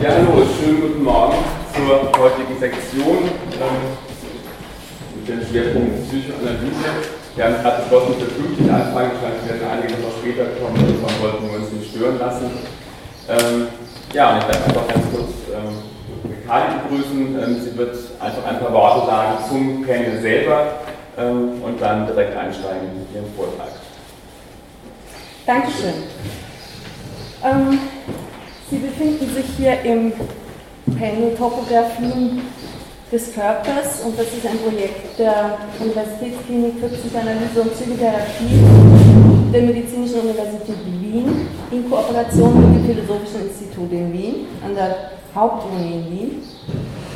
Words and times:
Ja, 0.00 0.10
hallo, 0.10 0.46
schönen 0.46 0.80
guten 0.80 1.02
Morgen 1.02 1.34
zur 1.74 2.22
heutigen 2.22 2.56
Sektion 2.60 3.18
ähm, 3.18 3.98
mit 5.16 5.28
dem 5.28 5.44
Schwerpunkt 5.44 6.08
Psychoanalyse. 6.08 7.10
Wir 7.34 7.44
haben 7.44 7.54
gerade 7.54 7.82
beschlossen, 7.82 8.14
für 8.14 8.26
50 8.26 8.70
anfangen, 8.70 9.10
vielleicht 9.18 9.60
werden 9.60 9.68
einige 9.68 10.00
noch 10.00 10.14
später 10.22 10.44
kommen, 10.62 11.02
davon 11.02 11.20
wollten 11.20 11.50
wir 11.50 11.58
uns 11.58 11.72
nicht 11.72 11.90
stören 11.90 12.16
lassen. 12.16 12.46
Ähm, 13.28 13.66
ja, 14.12 14.34
und 14.34 14.38
ich 14.38 14.46
werde 14.46 14.64
einfach 14.66 14.86
ganz 14.86 15.04
kurz 15.12 15.30
ähm, 15.52 16.46
Kali 16.46 16.74
begrüßen. 16.78 17.42
Ähm, 17.42 17.60
sie 17.60 17.76
wird 17.76 17.96
einfach 18.20 18.44
ein 18.46 18.60
paar 18.60 18.72
Worte 18.72 19.06
sagen 19.06 19.38
zum 19.48 19.84
Panel 19.84 20.20
selber 20.20 20.78
ähm, 21.18 21.60
und 21.60 21.82
dann 21.82 22.06
direkt 22.06 22.36
einsteigen 22.36 23.04
in 23.10 23.16
ihren 23.16 23.34
Vortrag. 23.34 23.72
Dankeschön. 25.44 26.04
Sie 28.70 28.76
befinden 28.76 29.34
sich 29.34 29.46
hier 29.56 29.80
im 29.80 30.12
Panel 30.98 31.34
Topographien 31.34 32.42
des 33.10 33.32
Körpers 33.32 34.02
und 34.04 34.18
das 34.18 34.26
ist 34.26 34.46
ein 34.46 34.58
Projekt 34.58 35.18
der 35.18 35.56
Universitätsklinik 35.80 36.74
für 36.78 36.88
Psychoanalyse 36.88 37.62
und 37.62 37.72
Psychotherapie 37.72 38.60
der 39.54 39.62
Medizinischen 39.62 40.20
Universität 40.20 40.76
Wien 41.00 41.48
in 41.70 41.88
Kooperation 41.88 42.60
mit 42.60 42.76
dem 42.76 42.94
Philosophischen 42.94 43.48
Institut 43.48 43.90
in 43.90 44.12
Wien 44.12 44.34
an 44.62 44.74
der 44.74 45.12
Hauptuni 45.34 45.94
in 45.94 46.10
Wien. 46.10 46.42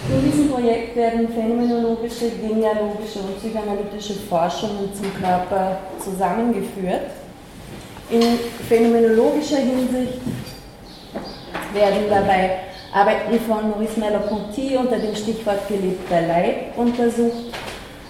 In 0.09 0.31
diesem 0.31 0.51
Projekt 0.51 0.97
werden 0.97 1.29
phänomenologische, 1.29 2.31
genealogische 2.41 3.19
und 3.19 3.39
psychoanalytische 3.39 4.15
Forschungen 4.27 4.89
zum 4.95 5.13
Körper 5.21 5.77
zusammengeführt. 6.03 7.13
In 8.09 8.23
phänomenologischer 8.69 9.59
Hinsicht 9.59 10.19
werden 11.75 12.05
dabei 12.09 12.59
Arbeiten 12.93 13.41
von 13.41 13.71
Maurice 13.71 13.99
Merleau-Ponty 13.99 14.77
unter 14.77 14.99
dem 14.99 15.15
Stichwort 15.15 15.67
gelebter 15.67 16.21
Leib 16.23 16.77
untersucht. 16.77 17.55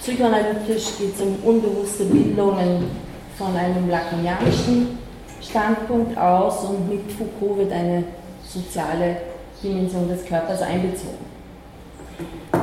Psychoanalytisch 0.01 0.99
geht 0.99 1.15
es 1.15 1.21
um 1.21 1.37
unbewusste 1.45 2.05
Bildungen 2.05 2.91
von 3.39 3.57
einem 3.57 3.89
lacanianischen 3.89 4.99
Standpunkt 5.41 6.19
aus 6.19 6.65
und 6.65 6.89
mit 6.89 7.13
Foucault 7.13 7.59
wird 7.59 7.73
eine 7.73 8.05
soziale 8.45 9.19
Dimension 9.63 10.09
des 10.09 10.25
Körpers 10.25 10.63
einbezogen. 10.63 11.25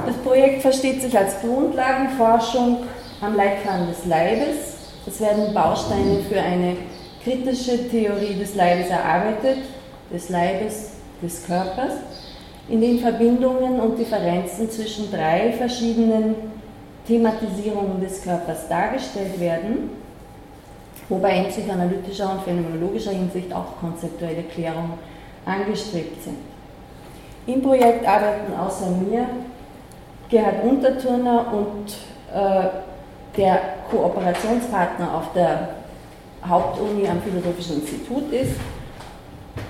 Das 0.06 0.16
Projekt 0.18 0.62
versteht 0.62 1.02
sich 1.02 1.18
als 1.18 1.40
Grundlagenforschung 1.42 2.80
am 3.22 3.36
Leitfaden 3.36 3.88
des 3.88 4.06
Leibes. 4.06 4.58
Es 5.08 5.22
werden 5.22 5.54
Bausteine 5.54 6.20
für 6.30 6.42
eine 6.42 6.76
kritische 7.24 7.90
Theorie 7.90 8.36
des 8.36 8.56
Leibes 8.56 8.90
erarbeitet, 8.90 9.60
des 10.12 10.30
Leibes, 10.30 10.92
des 11.22 11.46
Körpers, 11.46 11.94
in 12.68 12.82
den 12.82 13.00
Verbindungen 13.00 13.80
und 13.80 13.98
Differenzen 13.98 14.70
zwischen 14.70 15.12
drei 15.12 15.54
verschiedenen 15.54 16.36
Thematisierungen 17.08 18.00
des 18.00 18.22
Körpers 18.22 18.68
dargestellt 18.68 19.40
werden, 19.40 19.90
wobei 21.10 21.38
in 21.38 21.48
psychoanalytischer 21.48 22.32
und 22.32 22.44
phänomenologischer 22.44 23.12
Hinsicht 23.12 23.52
auch 23.52 23.80
konzeptuelle 23.80 24.44
Klärungen 24.44 24.94
angestrebt 25.46 26.24
sind. 26.24 26.38
Im 27.48 27.64
Projekt 27.64 28.08
arbeiten 28.08 28.54
außer 28.54 28.92
mir 28.92 29.26
Gerhard 30.30 30.64
Unterturner 30.64 31.52
und 31.52 31.94
äh, 32.32 32.68
der 33.36 33.60
Kooperationspartner 33.90 35.16
auf 35.16 35.34
der 35.34 35.70
Hauptuni 36.48 37.08
am 37.08 37.20
Philosophischen 37.22 37.82
Institut 37.82 38.32
ist, 38.32 38.56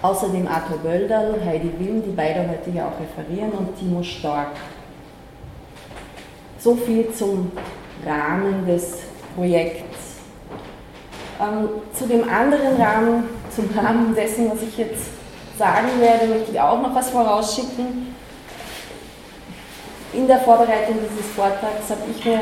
Außerdem 0.01 0.47
Arthur 0.47 0.77
Bölderl, 0.77 1.35
Heidi 1.45 1.73
Wilm, 1.77 2.01
die 2.01 2.11
beide 2.11 2.47
heute 2.47 2.71
hier 2.71 2.85
auch 2.85 2.97
referieren, 2.99 3.51
und 3.51 3.77
Timo 3.77 4.01
Stork. 4.01 4.51
So 6.57 6.75
viel 6.75 7.11
zum 7.11 7.51
Rahmen 8.05 8.65
des 8.65 8.99
Projekts. 9.35 10.19
Ähm, 11.41 11.69
zu 11.93 12.05
dem 12.05 12.29
anderen 12.29 12.81
Rahmen, 12.81 13.23
zum 13.53 13.69
Rahmen 13.77 14.15
dessen, 14.15 14.49
was 14.49 14.61
ich 14.61 14.77
jetzt 14.77 15.07
sagen 15.57 15.89
werde, 15.99 16.27
möchte 16.27 16.51
ich 16.53 16.59
auch 16.61 16.81
noch 16.81 16.95
was 16.95 17.09
vorausschicken. 17.09 18.15
In 20.13 20.27
der 20.27 20.39
Vorbereitung 20.39 20.95
dieses 21.11 21.29
Vortrags 21.33 21.89
habe 21.89 22.01
ich, 22.09 22.25
äh, 22.25 22.39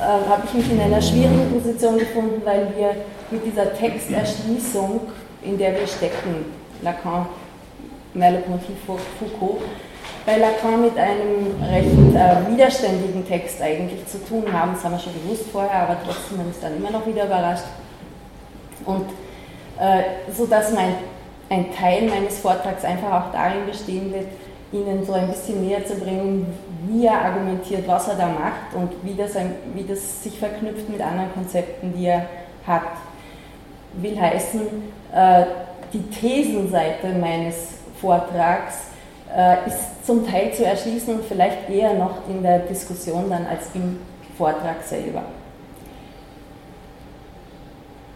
hab 0.00 0.44
ich 0.44 0.54
mich 0.54 0.70
in 0.70 0.80
einer 0.80 1.02
schwierigen 1.02 1.52
Position 1.52 1.98
gefunden, 1.98 2.42
weil 2.44 2.72
wir 2.76 2.94
mit 3.32 3.44
dieser 3.44 3.74
Texterschließung, 3.74 5.00
in 5.42 5.58
der 5.58 5.72
wir 5.72 5.86
stecken, 5.86 6.65
Lacan, 6.82 7.26
Merleau-Ponty, 8.14 8.72
Foucault, 8.86 9.62
bei 10.24 10.38
Lacan 10.38 10.82
mit 10.82 10.98
einem 10.98 11.54
recht 11.62 12.14
äh, 12.14 12.52
widerständigen 12.52 13.26
Text 13.26 13.62
eigentlich 13.62 14.06
zu 14.06 14.18
tun 14.24 14.44
haben. 14.52 14.72
Das 14.72 14.84
haben 14.84 14.92
wir 14.92 14.98
schon 14.98 15.14
gewusst 15.14 15.44
vorher, 15.52 15.82
aber 15.82 15.96
trotzdem 16.04 16.50
ist 16.50 16.62
dann 16.62 16.76
immer 16.76 16.90
noch 16.90 17.06
wieder 17.06 17.26
überrascht. 17.26 17.64
Und 18.84 19.06
äh, 19.78 20.32
so 20.32 20.46
dass 20.46 20.72
mein, 20.72 20.94
ein 21.48 21.72
Teil 21.74 22.08
meines 22.08 22.40
Vortrags 22.40 22.84
einfach 22.84 23.12
auch 23.12 23.32
darin 23.32 23.66
bestehen 23.66 24.12
wird, 24.12 24.26
Ihnen 24.72 25.06
so 25.06 25.12
ein 25.12 25.28
bisschen 25.28 25.64
näher 25.64 25.86
zu 25.86 25.94
bringen, 25.94 26.46
wie 26.88 27.06
er 27.06 27.24
argumentiert, 27.24 27.86
was 27.86 28.08
er 28.08 28.16
da 28.16 28.26
macht 28.26 28.74
und 28.74 28.92
wie 29.04 29.14
das, 29.14 29.34
wie 29.74 29.84
das 29.84 30.24
sich 30.24 30.38
verknüpft 30.38 30.88
mit 30.88 31.00
anderen 31.00 31.32
Konzepten, 31.32 31.94
die 31.96 32.06
er 32.06 32.26
hat. 32.66 32.82
Will 33.94 34.20
heißen, 34.20 34.62
äh, 35.14 35.44
die 35.92 36.02
Thesenseite 36.10 37.08
meines 37.08 37.74
Vortrags 38.00 38.74
äh, 39.34 39.66
ist 39.66 40.06
zum 40.06 40.26
Teil 40.26 40.52
zu 40.52 40.64
erschließen 40.64 41.14
und 41.14 41.24
vielleicht 41.24 41.68
eher 41.68 41.94
noch 41.94 42.28
in 42.28 42.42
der 42.42 42.60
Diskussion 42.60 43.28
dann 43.30 43.46
als 43.46 43.66
im 43.74 43.98
Vortrag 44.36 44.82
selber. 44.84 45.22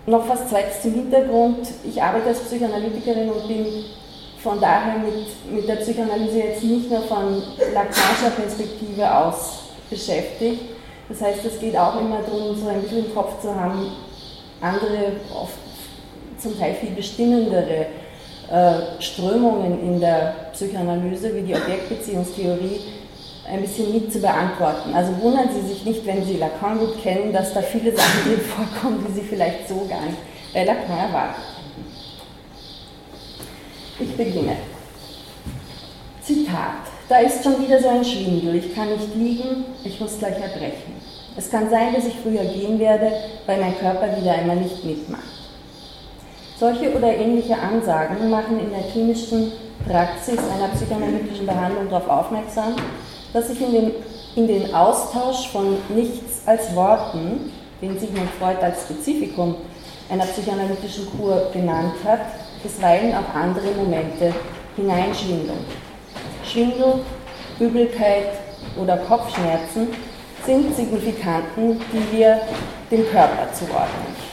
Noch 0.07 0.29
was 0.29 0.49
Zweites 0.49 0.83
zum 0.83 0.95
Hintergrund. 0.95 1.69
Ich 1.85 2.03
arbeite 2.03 2.29
als 2.29 2.41
Psychoanalytikerin 2.41 3.31
und 3.31 3.47
bin 3.47 3.67
von 4.43 4.61
daher 4.61 4.99
mit, 4.99 5.53
mit 5.53 5.69
der 5.69 5.77
Psychoanalyse 5.77 6.39
jetzt 6.39 6.65
nicht 6.65 6.91
nur 6.91 7.03
von 7.03 7.43
Lacanischer 7.75 8.31
Perspektive 8.37 9.15
aus 9.15 9.65
beschäftigt. 9.91 10.63
Das 11.09 11.21
heißt, 11.21 11.45
es 11.45 11.61
geht 11.61 11.77
auch 11.77 12.01
immer 12.01 12.21
darum, 12.23 12.57
so 12.57 12.69
ein 12.69 12.81
bisschen 12.83 13.07
im 13.07 13.15
Kopf 13.15 13.41
zu 13.43 13.55
haben, 13.55 13.93
andere 14.61 15.13
oft 15.35 15.70
zum 16.41 16.59
Teil 16.59 16.75
viel 16.75 16.91
bestimmendere 16.91 17.87
äh, 18.51 19.01
Strömungen 19.01 19.81
in 19.81 20.01
der 20.01 20.34
Psychoanalyse 20.53 21.34
wie 21.34 21.43
die 21.43 21.55
Objektbeziehungstheorie 21.55 22.81
ein 23.49 23.62
bisschen 23.62 23.93
mit 23.93 24.12
zu 24.12 24.21
beantworten. 24.21 24.95
Also 24.95 25.12
wundern 25.21 25.49
Sie 25.53 25.67
sich 25.69 25.84
nicht, 25.84 26.06
wenn 26.06 26.25
Sie 26.25 26.37
Lacan 26.37 26.78
gut 26.78 27.03
kennen, 27.03 27.33
dass 27.33 27.53
da 27.53 27.62
viele 27.62 27.95
Sachen 27.97 28.25
drin 28.25 28.41
vorkommen, 28.41 29.05
die 29.09 29.21
Sie 29.21 29.27
vielleicht 29.27 29.69
so 29.69 29.87
gar 29.89 30.03
nicht 30.03 30.19
bei 30.53 30.65
Lacan 30.65 30.99
erwarten. 30.99 31.43
Ich 33.99 34.17
beginne. 34.17 34.57
Zitat. 36.22 36.87
Da 37.09 37.19
ist 37.19 37.43
schon 37.43 37.61
wieder 37.62 37.81
so 37.81 37.89
ein 37.89 38.05
Schwindel. 38.05 38.55
Ich 38.55 38.75
kann 38.75 38.89
nicht 38.89 39.15
liegen, 39.17 39.65
ich 39.84 40.01
muss 40.01 40.19
gleich 40.19 40.41
erbrechen. 40.41 40.95
Es 41.37 41.51
kann 41.51 41.69
sein, 41.69 41.95
dass 41.95 42.07
ich 42.07 42.15
früher 42.22 42.45
gehen 42.45 42.78
werde, 42.78 43.12
weil 43.47 43.61
mein 43.61 43.77
Körper 43.78 44.17
wieder 44.17 44.33
einmal 44.33 44.57
nicht 44.57 44.84
mitmacht. 44.84 45.40
Solche 46.60 46.94
oder 46.94 47.16
ähnliche 47.16 47.59
Ansagen 47.59 48.28
machen 48.28 48.60
in 48.60 48.69
der 48.69 48.82
klinischen 48.93 49.50
Praxis 49.88 50.38
einer 50.38 50.69
psychoanalytischen 50.75 51.47
Behandlung 51.47 51.88
darauf 51.88 52.06
aufmerksam, 52.06 52.76
dass 53.32 53.48
sich 53.48 53.62
in 53.62 53.72
den, 53.72 53.91
in 54.37 54.47
den 54.47 54.75
Austausch 54.75 55.48
von 55.48 55.78
nichts 55.88 56.43
als 56.44 56.76
Worten, 56.76 57.50
den 57.81 57.98
Sigmund 57.98 58.28
Freud 58.38 58.59
als 58.60 58.82
Spezifikum 58.82 59.54
einer 60.10 60.26
psychoanalytischen 60.26 61.06
Kur 61.16 61.50
genannt 61.54 61.94
hat, 62.04 62.21
bisweilen 62.62 63.15
auch 63.15 63.34
andere 63.34 63.71
Momente 63.78 64.34
hineinschwindeln. 64.77 65.65
Schwindel, 66.44 67.01
Übelkeit 67.59 68.33
oder 68.78 68.98
Kopfschmerzen 68.98 69.89
sind 70.45 70.77
Signifikanten, 70.77 71.80
die 71.91 72.18
wir 72.18 72.42
dem 72.91 73.09
Körper 73.09 73.51
zuordnen. 73.54 74.29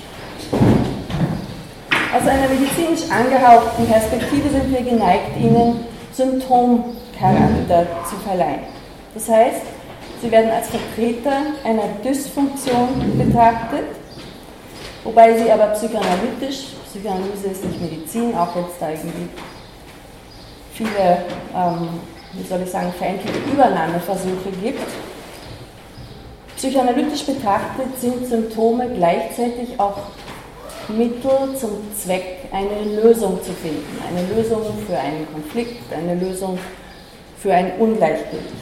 Aus 2.28 2.34
einer 2.34 2.50
medizinisch 2.50 3.10
angehauchten 3.10 3.88
Perspektive 3.88 4.50
sind 4.50 4.70
wir 4.70 4.82
geneigt, 4.82 5.38
ihnen 5.40 5.86
Symptomcharakter 6.12 7.88
zu 8.04 8.18
verleihen. 8.18 8.64
Das 9.14 9.30
heißt, 9.30 9.62
sie 10.22 10.30
werden 10.30 10.52
als 10.52 10.68
Vertreter 10.68 11.44
einer 11.64 11.88
Dysfunktion 12.04 13.18
betrachtet, 13.18 13.86
wobei 15.06 15.38
sie 15.38 15.50
aber 15.50 15.68
psychoanalytisch, 15.68 16.74
Psychoanalyse 16.90 17.48
ist 17.48 17.64
nicht 17.64 17.80
Medizin, 17.80 18.36
auch 18.36 18.54
wenn 18.58 18.66
es 18.66 18.78
da 18.78 18.90
irgendwie 18.90 19.30
viele, 20.74 21.24
ähm, 21.56 21.88
wie 22.34 22.46
soll 22.46 22.60
ich 22.62 22.70
sagen, 22.70 22.92
feindliche 23.00 23.40
Übernahmeversuche 23.54 24.52
gibt. 24.62 24.84
Psychoanalytisch 26.58 27.26
betrachtet 27.26 27.98
sind 28.02 28.28
Symptome 28.28 28.90
gleichzeitig 28.90 29.80
auch 29.80 29.96
Mittel 30.90 31.56
zum 31.56 31.72
Zweck, 31.96 32.50
eine 32.52 33.02
Lösung 33.02 33.42
zu 33.44 33.52
finden. 33.54 34.00
Eine 34.08 34.34
Lösung 34.34 34.62
für 34.88 34.98
einen 34.98 35.28
Konflikt, 35.32 35.92
eine 35.94 36.16
Lösung 36.16 36.58
für 37.38 37.54
ein 37.54 37.78
Ungleichgewicht. 37.80 38.54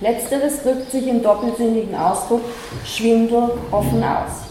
Letzteres 0.00 0.62
drückt 0.62 0.90
sich 0.90 1.08
im 1.08 1.22
doppelsinnigen 1.22 1.94
Ausdruck 1.94 2.42
Schwindel 2.84 3.50
offen 3.70 4.04
aus. 4.04 4.46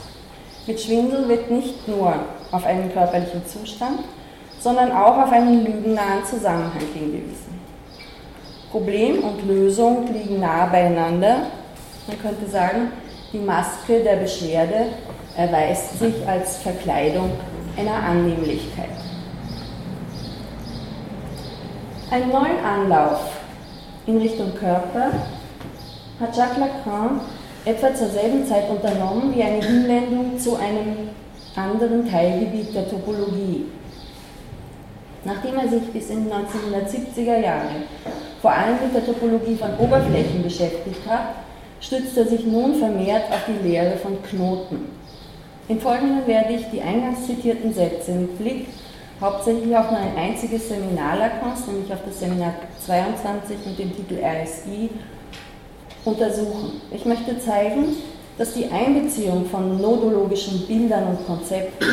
Mit 0.65 0.81
Schwindel 0.81 1.27
wird 1.27 1.51
nicht 1.51 1.87
nur 1.87 2.15
auf 2.51 2.65
einen 2.65 2.91
körperlichen 2.91 3.45
Zustand, 3.45 3.99
sondern 4.59 4.91
auch 4.91 5.17
auf 5.17 5.31
einen 5.31 5.63
lügennahen 5.63 6.25
Zusammenhang 6.25 6.81
hingewiesen. 6.93 7.59
Problem 8.71 9.23
und 9.23 9.47
Lösung 9.47 10.11
liegen 10.11 10.39
nah 10.39 10.65
beieinander. 10.65 11.47
Man 12.07 12.19
könnte 12.19 12.49
sagen, 12.49 12.91
die 13.31 13.37
Maske 13.37 14.03
der 14.03 14.17
Beschwerde 14.17 14.87
erweist 15.37 15.99
sich 15.99 16.15
als 16.27 16.57
Verkleidung 16.57 17.31
einer 17.77 17.95
Annehmlichkeit. 17.95 18.89
Einen 22.11 22.29
neuen 22.29 22.63
Anlauf 22.63 23.19
in 24.05 24.17
Richtung 24.17 24.53
Körper 24.55 25.11
hat 26.19 26.37
Jacques 26.37 26.57
Lacan 26.57 27.19
etwa 27.65 27.93
zur 27.93 28.07
selben 28.07 28.45
Zeit 28.45 28.69
unternommen 28.69 29.35
wie 29.35 29.43
eine 29.43 29.61
Hinwendung 29.61 30.37
zu 30.37 30.55
einem 30.55 31.09
anderen 31.55 32.09
Teilgebiet 32.09 32.73
der 32.75 32.89
Topologie. 32.89 33.65
Nachdem 35.23 35.57
er 35.57 35.67
sich 35.67 35.91
bis 35.91 36.09
in 36.11 36.25
die 36.25 36.31
1970er 36.31 37.39
Jahre 37.39 37.83
vor 38.41 38.51
allem 38.51 38.75
mit 38.83 38.93
der 38.93 39.05
Topologie 39.05 39.55
von 39.55 39.75
Oberflächen 39.79 40.43
beschäftigt 40.43 41.01
hat, 41.09 41.35
stützt 41.81 42.15
er 42.15 42.27
sich 42.27 42.45
nun 42.45 42.75
vermehrt 42.75 43.31
auf 43.31 43.41
die 43.47 43.67
Lehre 43.67 43.97
von 43.97 44.21
Knoten. 44.21 44.85
Im 45.67 45.79
Folgenden 45.79 46.27
werde 46.27 46.53
ich 46.53 46.65
die 46.71 46.81
eingangs 46.81 47.25
zitierten 47.25 47.73
Sätze 47.73 48.11
mit 48.11 48.37
Blick 48.37 48.67
hauptsächlich 49.19 49.75
auf 49.75 49.89
nur 49.89 49.99
ein 49.99 50.15
einziges 50.15 50.69
Seminar 50.69 51.17
Lacans, 51.17 51.65
nämlich 51.65 51.91
auf 51.91 51.99
das 52.05 52.19
Seminar 52.19 52.53
22 52.85 53.57
mit 53.65 53.79
dem 53.79 53.95
Titel 53.95 54.19
RSI, 54.23 54.89
untersuchen. 56.03 56.81
Ich 56.91 57.05
möchte 57.05 57.39
zeigen, 57.39 57.95
dass 58.37 58.53
die 58.53 58.67
Einbeziehung 58.67 59.45
von 59.45 59.81
nodologischen 59.81 60.67
Bildern 60.67 61.07
und 61.07 61.25
Konzepten 61.25 61.87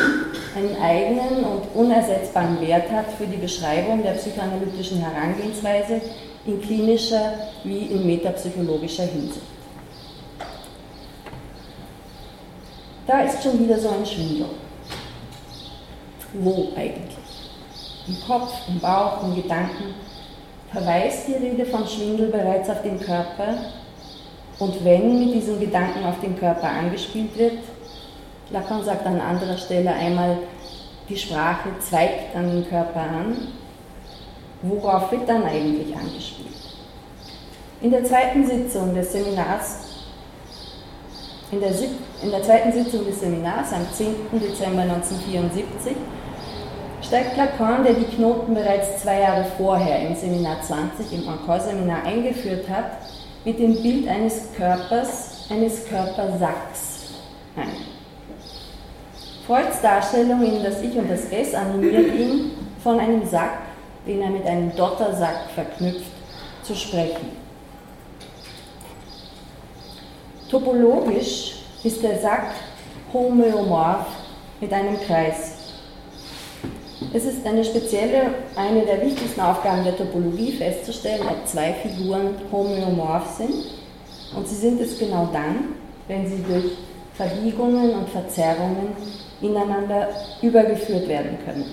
einen 0.55 0.75
eigenen 0.79 1.43
und 1.43 1.63
unersetzbaren 1.73 2.61
Wert 2.61 2.91
hat 2.91 3.05
für 3.17 3.25
die 3.25 3.37
Beschreibung 3.37 4.03
der 4.03 4.11
psychoanalytischen 4.11 4.99
Herangehensweise 4.99 5.99
in 6.45 6.61
klinischer 6.61 7.33
wie 7.63 7.85
in 7.87 8.05
metapsychologischer 8.05 9.05
Hinsicht. 9.05 9.52
Da 13.05 13.21
ist 13.21 13.43
schon 13.43 13.59
wieder 13.59 13.77
so 13.77 13.89
ein 13.89 14.05
Schwindel. 14.05 14.47
Wo 16.33 16.69
eigentlich? 16.75 17.17
Im 18.07 18.17
Kopf, 18.25 18.53
im 18.67 18.79
Bauch, 18.79 19.23
im 19.23 19.35
Gedanken 19.35 19.93
verweist 20.71 21.27
die 21.27 21.33
Rede 21.33 21.65
von 21.65 21.85
Schwindel 21.87 22.29
bereits 22.29 22.69
auf 22.69 22.81
den 22.81 22.99
Körper 22.99 23.55
und 24.59 24.83
wenn 24.85 25.19
mit 25.19 25.35
diesem 25.35 25.59
Gedanken 25.59 26.05
auf 26.05 26.19
den 26.21 26.37
Körper 26.37 26.69
angespielt 26.69 27.37
wird, 27.37 27.59
Lacan 28.49 28.83
sagt 28.83 29.05
an 29.05 29.19
anderer 29.19 29.57
Stelle 29.57 29.91
einmal, 29.91 30.37
die 31.09 31.17
Sprache 31.17 31.69
zweigt 31.79 32.35
an 32.35 32.49
den 32.49 32.69
Körper 32.69 33.01
an, 33.01 33.35
worauf 34.61 35.11
wird 35.11 35.27
dann 35.27 35.43
eigentlich 35.43 35.95
angespielt? 35.95 36.47
In 37.81 37.91
der 37.91 38.03
zweiten 38.05 38.45
Sitzung 38.45 38.95
des 38.95 39.11
Seminars, 39.11 39.82
in 41.53 41.59
der, 41.59 41.71
in 42.23 42.31
der 42.31 42.41
zweiten 42.41 42.71
Sitzung 42.71 43.05
des 43.05 43.19
Seminars 43.19 43.71
am 43.73 43.85
10. 43.91 44.15
Dezember 44.33 44.81
1974, 44.81 45.95
steigt 47.01 47.37
Lacan, 47.37 47.83
der 47.83 47.93
die 47.93 48.15
Knoten 48.15 48.55
bereits 48.55 49.03
zwei 49.03 49.19
Jahre 49.19 49.45
vorher 49.57 50.07
im 50.07 50.15
Seminar 50.15 50.61
20, 50.61 51.13
im 51.13 51.27
Encore-Seminar 51.27 52.05
eingeführt 52.05 52.67
hat, 52.69 52.97
mit 53.45 53.59
dem 53.59 53.81
Bild 53.81 54.07
eines 54.07 54.49
Körpers, 54.57 55.47
eines 55.49 55.85
Körpersacks 55.87 57.13
ein. 57.55 57.69
Freuds 59.45 59.81
Darstellung 59.81 60.41
in 60.41 60.63
das 60.63 60.81
Ich 60.81 60.95
und 60.95 61.09
das 61.09 61.25
Es 61.29 61.53
animiert 61.53 62.15
ihn, 62.15 62.51
von 62.81 62.99
einem 62.99 63.25
Sack, 63.25 63.59
den 64.07 64.21
er 64.21 64.29
mit 64.29 64.45
einem 64.45 64.75
Dottersack 64.75 65.49
verknüpft, 65.53 66.11
zu 66.63 66.75
sprechen. 66.75 67.42
Topologisch 70.53 71.55
ist 71.83 72.03
der 72.03 72.19
Sack 72.19 72.51
homöomorph 73.11 74.05
mit 74.61 74.71
einem 74.71 75.01
Kreis. 75.01 75.55
Es 77.11 77.25
ist 77.25 77.43
eine 77.43 77.65
spezielle, 77.65 78.35
eine 78.55 78.85
der 78.85 79.01
wichtigsten 79.01 79.41
Aufgaben 79.41 79.83
der 79.83 79.97
Topologie 79.97 80.51
festzustellen, 80.51 81.27
ob 81.27 81.47
zwei 81.47 81.73
Figuren 81.73 82.35
homöomorph 82.51 83.35
sind. 83.35 83.65
Und 84.37 84.47
sie 84.47 84.53
sind 84.53 84.79
es 84.79 84.99
genau 84.99 85.27
dann, 85.33 85.69
wenn 86.07 86.27
sie 86.27 86.43
durch 86.43 86.77
Verbiegungen 87.15 87.89
und 87.89 88.09
Verzerrungen 88.09 88.89
ineinander 89.41 90.09
übergeführt 90.43 91.07
werden 91.07 91.35
können. 91.43 91.65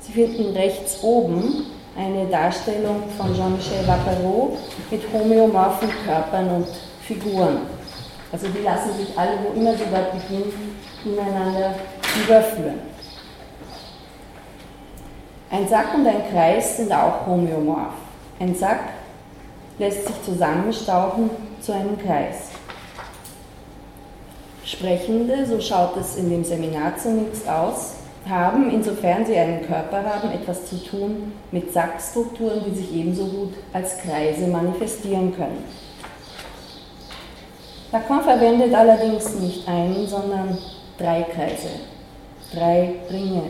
Sie 0.00 0.12
finden 0.12 0.56
rechts 0.56 1.02
oben 1.02 1.66
eine 1.98 2.24
Darstellung 2.28 3.02
von 3.18 3.34
Jean-Michel 3.34 3.86
Vapereau 3.86 4.56
mit 4.90 5.02
homöomorphen 5.12 5.90
Körpern 6.06 6.48
und 6.48 6.66
Figuren. 7.06 7.58
Also 8.32 8.48
die 8.48 8.62
lassen 8.62 8.96
sich 8.96 9.16
alle, 9.16 9.38
wo 9.42 9.58
immer 9.58 9.74
sie 9.74 9.84
dort 9.90 10.12
beginnen, 10.12 10.76
ineinander 11.04 11.74
überführen. 12.24 12.80
Ein 15.50 15.68
Sack 15.68 15.94
und 15.94 16.06
ein 16.06 16.28
Kreis 16.32 16.78
sind 16.78 16.92
auch 16.92 17.26
homöomorph. 17.26 17.94
Ein 18.40 18.54
Sack 18.54 18.80
lässt 19.78 20.06
sich 20.06 20.22
zusammenstauchen 20.24 21.30
zu 21.60 21.72
einem 21.72 21.98
Kreis. 21.98 22.48
Sprechende, 24.64 25.46
so 25.46 25.60
schaut 25.60 25.96
es 25.96 26.16
in 26.16 26.30
dem 26.30 26.42
Seminar 26.42 26.96
zunächst 26.96 27.48
aus, 27.48 27.94
haben, 28.28 28.70
insofern 28.70 29.26
sie 29.26 29.36
einen 29.36 29.66
Körper 29.66 30.02
haben, 30.02 30.32
etwas 30.32 30.66
zu 30.66 30.82
tun 30.82 31.32
mit 31.52 31.72
Sackstrukturen, 31.72 32.64
die 32.66 32.74
sich 32.74 32.94
ebenso 32.94 33.26
gut 33.26 33.54
als 33.72 33.98
Kreise 33.98 34.46
manifestieren 34.46 35.36
können. 35.36 35.62
Lacan 37.94 38.22
verwendet 38.22 38.74
allerdings 38.74 39.36
nicht 39.36 39.68
einen, 39.68 40.04
sondern 40.08 40.58
drei 40.98 41.22
Kreise, 41.22 41.68
drei 42.52 42.94
Ringe, 43.08 43.42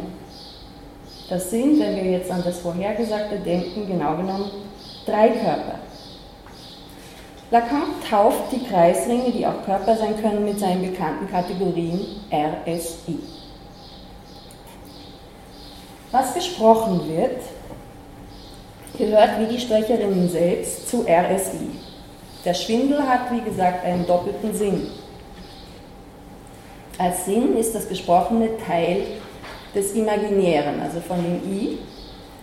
das 1.30 1.50
sind, 1.50 1.80
wenn 1.80 1.96
wir 1.96 2.10
jetzt 2.10 2.30
an 2.30 2.42
das 2.44 2.58
Vorhergesagte 2.58 3.36
denken, 3.38 3.86
genau 3.88 4.14
genommen 4.18 4.50
drei 5.06 5.28
Körper. 5.28 5.78
Lacan 7.50 7.94
tauft 8.06 8.52
die 8.52 8.64
Kreisringe, 8.64 9.30
die 9.32 9.46
auch 9.46 9.64
Körper 9.64 9.96
sein 9.96 10.20
können, 10.20 10.44
mit 10.44 10.58
seinen 10.58 10.90
bekannten 10.90 11.26
Kategorien 11.30 12.00
RSI. 12.30 13.18
Was 16.10 16.34
gesprochen 16.34 17.00
wird, 17.08 17.40
gehört 18.98 19.40
wie 19.40 19.54
die 19.54 19.60
Sprecherinnen 19.60 20.28
selbst 20.28 20.90
zu 20.90 21.06
RSI. 21.08 21.83
Der 22.44 22.54
Schwindel 22.54 23.08
hat, 23.08 23.32
wie 23.32 23.40
gesagt, 23.40 23.84
einen 23.84 24.06
doppelten 24.06 24.54
Sinn. 24.54 24.88
Als 26.98 27.24
Sinn 27.24 27.56
ist 27.56 27.74
das 27.74 27.88
Gesprochene 27.88 28.50
Teil 28.58 29.02
des 29.74 29.94
Imaginären, 29.94 30.80
also 30.80 31.00
von 31.00 31.22
dem 31.22 31.40
I. 31.50 31.78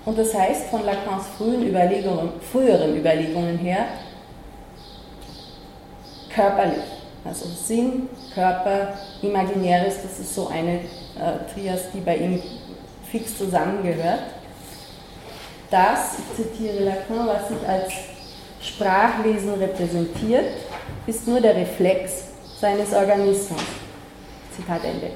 Und 0.03 0.17
das 0.17 0.34
heißt 0.34 0.67
von 0.70 0.84
Lacans 0.84 1.27
frühen 1.38 1.67
Überlegungen, 1.67 2.31
früheren 2.51 2.98
Überlegungen 2.98 3.58
her, 3.60 3.86
körperlich. 6.34 6.84
Also 7.24 7.46
Sinn, 7.48 8.10
Körper, 8.34 8.93
Imaginäres, 9.22 10.01
das 10.01 10.20
ist 10.20 10.34
so 10.34 10.48
eine 10.48 10.77
äh, 10.79 11.53
Trias, 11.53 11.81
die 11.93 12.00
bei 12.00 12.17
ihm 12.17 12.41
fix 13.12 13.38
zusammengehört. 13.38 14.24
Das, 15.70 16.17
ich 16.17 16.43
zitiere 16.43 16.84
Lacan, 16.84 17.27
was 17.27 17.48
sich 17.48 17.67
als 17.67 17.93
Sprachlesen 18.61 19.53
repräsentiert, 19.55 20.45
ist 21.07 21.27
nur 21.27 21.41
der 21.41 21.55
Reflex 21.55 22.25
seines 22.59 22.93
Organismus. 22.93 23.59
Zitat 24.55 24.83
Ende. 24.83 25.11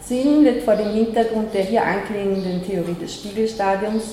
Sinn 0.00 0.44
wird 0.44 0.62
vor 0.62 0.76
dem 0.76 0.92
Hintergrund 0.92 1.52
der 1.54 1.62
hier 1.62 1.82
anklingenden 1.82 2.62
Theorie 2.64 2.94
des 2.94 3.14
Spiegelstadiums 3.14 4.04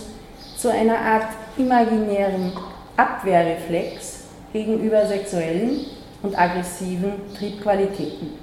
zu 0.58 0.72
einer 0.72 0.98
Art 0.98 1.27
imaginären 1.58 2.53
Abwehrreflex 2.96 4.22
gegenüber 4.53 5.05
sexuellen 5.05 5.86
und 6.24 6.38
aggressiven 6.38 7.13
Triebqualitäten. 7.38 8.39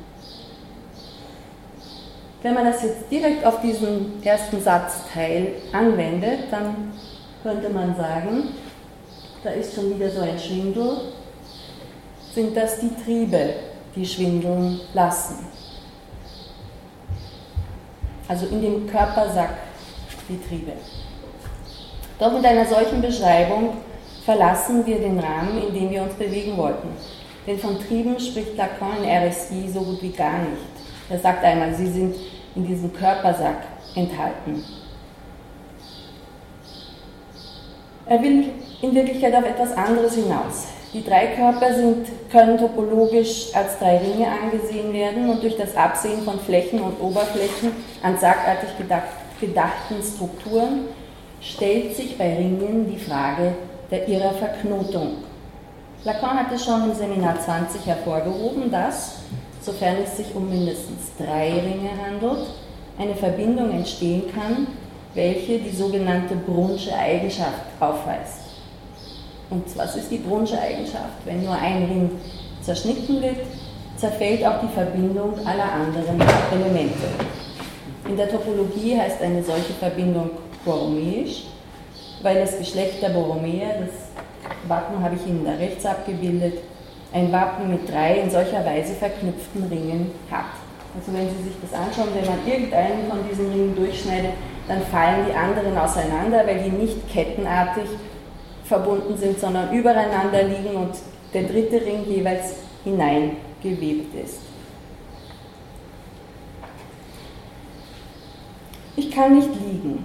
Wenn 2.42 2.54
man 2.54 2.66
das 2.66 2.82
jetzt 2.82 3.10
direkt 3.10 3.44
auf 3.44 3.60
diesen 3.60 4.22
ersten 4.22 4.60
Satzteil 4.60 5.54
anwendet, 5.72 6.40
dann 6.50 6.92
könnte 7.42 7.68
man 7.70 7.96
sagen, 7.96 8.50
da 9.42 9.50
ist 9.50 9.74
schon 9.74 9.94
wieder 9.94 10.10
so 10.10 10.20
ein 10.20 10.38
Schwindel, 10.38 11.12
sind 12.34 12.56
das 12.56 12.80
die 12.80 12.90
Triebe, 13.04 13.54
die 13.94 14.06
schwindeln 14.06 14.80
lassen. 14.94 15.46
Also 18.26 18.46
in 18.46 18.60
dem 18.60 18.86
Körpersack 18.86 19.56
die 20.28 20.40
Triebe. 20.46 20.72
Doch 22.18 22.32
mit 22.32 22.44
einer 22.44 22.66
solchen 22.66 23.00
Beschreibung 23.00 23.78
verlassen 24.24 24.84
wir 24.84 24.98
den 24.98 25.18
Rahmen, 25.18 25.68
in 25.68 25.74
dem 25.74 25.90
wir 25.90 26.02
uns 26.02 26.14
bewegen 26.14 26.56
wollten. 26.56 26.88
Denn 27.46 27.58
von 27.58 27.78
Trieben 27.78 28.20
spricht 28.20 28.56
Lacan 28.56 29.02
in 29.02 29.08
RSI 29.08 29.70
so 29.72 29.80
gut 29.80 30.02
wie 30.02 30.10
gar 30.10 30.38
nicht. 30.38 30.62
Er 31.08 31.18
sagt 31.18 31.42
einmal, 31.42 31.74
sie 31.74 31.86
sind 31.86 32.14
in 32.54 32.66
diesem 32.66 32.92
Körpersack 32.92 33.62
enthalten. 33.94 34.62
Er 38.08 38.22
will 38.22 38.50
in 38.80 38.94
Wirklichkeit 38.94 39.34
auf 39.34 39.44
etwas 39.44 39.76
anderes 39.76 40.14
hinaus. 40.14 40.68
Die 40.94 41.04
drei 41.04 41.26
Körper 41.26 41.74
sind, 41.74 42.06
können 42.30 42.56
topologisch 42.56 43.48
als 43.52 43.78
drei 43.78 43.98
Ringe 43.98 44.26
angesehen 44.26 44.94
werden 44.94 45.28
und 45.28 45.42
durch 45.42 45.58
das 45.58 45.76
Absehen 45.76 46.22
von 46.22 46.40
Flächen 46.40 46.80
und 46.80 46.98
Oberflächen 47.00 47.72
an 48.02 48.16
sackartig 48.16 48.78
gedacht, 48.78 49.08
gedachten 49.38 49.96
Strukturen 50.02 50.86
stellt 51.42 51.94
sich 51.94 52.16
bei 52.16 52.34
Ringen 52.36 52.90
die 52.90 52.98
Frage 52.98 53.52
der 53.90 54.08
ihrer 54.08 54.32
Verknotung. 54.32 55.18
Lacan 56.04 56.38
hat 56.38 56.52
es 56.52 56.64
schon 56.64 56.84
im 56.84 56.94
Seminar 56.94 57.38
20 57.38 57.84
hervorgehoben, 57.86 58.70
dass, 58.70 59.18
sofern 59.60 59.96
es 60.02 60.16
sich 60.16 60.34
um 60.34 60.48
mindestens 60.48 61.12
drei 61.18 61.50
Ringe 61.50 61.90
handelt, 62.02 62.46
eine 62.98 63.14
Verbindung 63.14 63.70
entstehen 63.70 64.24
kann, 64.34 64.66
welche 65.14 65.58
die 65.58 65.74
sogenannte 65.74 66.36
Brunsche 66.36 66.94
Eigenschaft 66.96 67.62
aufweist. 67.80 68.40
Und 69.50 69.64
was 69.76 69.96
ist 69.96 70.10
die 70.10 70.18
Brunsche 70.18 70.60
Eigenschaft? 70.60 71.24
Wenn 71.24 71.44
nur 71.44 71.54
ein 71.54 71.84
Ring 71.84 72.10
zerschnitten 72.60 73.22
wird, 73.22 73.38
zerfällt 73.96 74.44
auch 74.44 74.60
die 74.60 74.72
Verbindung 74.72 75.34
aller 75.44 75.72
anderen 75.72 76.20
Elemente. 76.52 77.08
In 78.08 78.16
der 78.16 78.30
Topologie 78.30 78.98
heißt 78.98 79.20
eine 79.22 79.42
solche 79.42 79.72
Verbindung 79.72 80.30
borromeisch, 80.64 81.44
weil 82.22 82.40
das 82.40 82.58
Geschlecht 82.58 83.02
der 83.02 83.10
Borromäer, 83.10 83.80
das 83.80 84.68
Wappen 84.68 85.02
habe 85.02 85.16
ich 85.16 85.26
Ihnen 85.26 85.44
da 85.44 85.52
rechts 85.52 85.84
abgebildet, 85.84 86.58
ein 87.12 87.32
Wappen 87.32 87.70
mit 87.70 87.90
drei 87.90 88.20
in 88.20 88.30
solcher 88.30 88.64
Weise 88.64 88.94
verknüpften 88.94 89.64
Ringen 89.64 90.10
hat. 90.30 90.44
Also 90.98 91.12
wenn 91.12 91.28
Sie 91.28 91.44
sich 91.44 91.54
das 91.62 91.78
anschauen, 91.78 92.08
wenn 92.14 92.26
man 92.26 92.46
irgendeinen 92.46 93.08
von 93.08 93.18
diesen 93.28 93.50
Ringen 93.50 93.76
durchschneidet, 93.76 94.32
dann 94.68 94.82
fallen 94.82 95.26
die 95.26 95.34
anderen 95.34 95.76
auseinander, 95.76 96.46
weil 96.46 96.62
die 96.62 96.70
nicht 96.70 97.08
kettenartig 97.10 97.88
verbunden 98.64 99.16
sind, 99.16 99.40
sondern 99.40 99.72
übereinander 99.72 100.42
liegen 100.42 100.76
und 100.76 100.94
der 101.32 101.44
dritte 101.44 101.80
Ring 101.84 102.04
jeweils 102.06 102.56
hineingewebt 102.84 104.14
ist. 104.22 104.40
Ich 108.96 109.10
kann 109.10 109.36
nicht 109.36 109.48
liegen. 109.54 110.04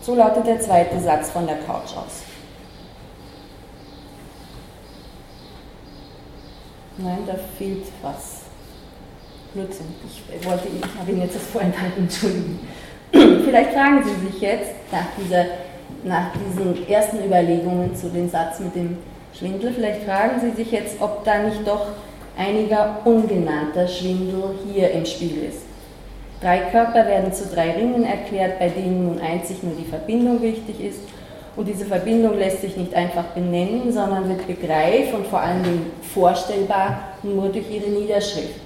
So 0.00 0.14
lautet 0.16 0.46
der 0.46 0.60
zweite 0.60 0.98
Satz 0.98 1.30
von 1.30 1.46
der 1.46 1.58
Couch 1.58 1.96
aus. 1.96 2.22
Nein, 6.98 7.18
da 7.26 7.34
fehlt 7.56 7.86
was. 8.02 8.42
Blödsinn. 9.54 9.94
Ich 10.04 10.46
wollte, 10.46 10.66
ich 10.68 10.98
habe 10.98 11.10
Ihnen 11.10 11.22
jetzt 11.22 11.36
das 11.36 11.42
vorenthalten, 11.44 12.04
entschuldigen. 12.04 12.60
Vielleicht 13.40 13.72
fragen 13.72 14.02
Sie 14.04 14.26
sich 14.26 14.40
jetzt 14.40 14.70
nach, 14.90 15.06
dieser, 15.18 15.44
nach 16.04 16.26
diesen 16.34 16.88
ersten 16.88 17.24
Überlegungen 17.24 17.94
zu 17.96 18.08
dem 18.08 18.28
Satz 18.28 18.60
mit 18.60 18.74
dem 18.74 18.98
Schwindel, 19.36 19.72
vielleicht 19.72 20.02
fragen 20.02 20.40
Sie 20.40 20.50
sich 20.50 20.70
jetzt, 20.70 21.00
ob 21.00 21.24
da 21.24 21.38
nicht 21.38 21.66
doch 21.66 21.86
einiger 22.36 22.98
ungenannter 23.04 23.88
Schwindel 23.88 24.54
hier 24.66 24.90
im 24.90 25.06
Spiel 25.06 25.44
ist. 25.44 25.62
Drei 26.40 26.58
Körper 26.70 27.06
werden 27.06 27.32
zu 27.32 27.46
drei 27.46 27.70
Ringen 27.70 28.04
erklärt, 28.04 28.58
bei 28.58 28.68
denen 28.68 29.06
nun 29.06 29.20
einzig 29.20 29.62
nur 29.62 29.74
die 29.74 29.88
Verbindung 29.88 30.42
wichtig 30.42 30.84
ist. 30.84 31.00
Und 31.54 31.68
diese 31.68 31.84
Verbindung 31.84 32.38
lässt 32.38 32.62
sich 32.62 32.76
nicht 32.76 32.94
einfach 32.94 33.24
benennen, 33.26 33.92
sondern 33.92 34.28
wird 34.28 34.46
begreif 34.46 35.14
und 35.14 35.26
vor 35.26 35.40
allen 35.40 35.62
Dingen 35.62 35.92
vorstellbar 36.12 36.98
nur 37.22 37.48
durch 37.50 37.70
ihre 37.70 37.90
Niederschrift. 37.90 38.60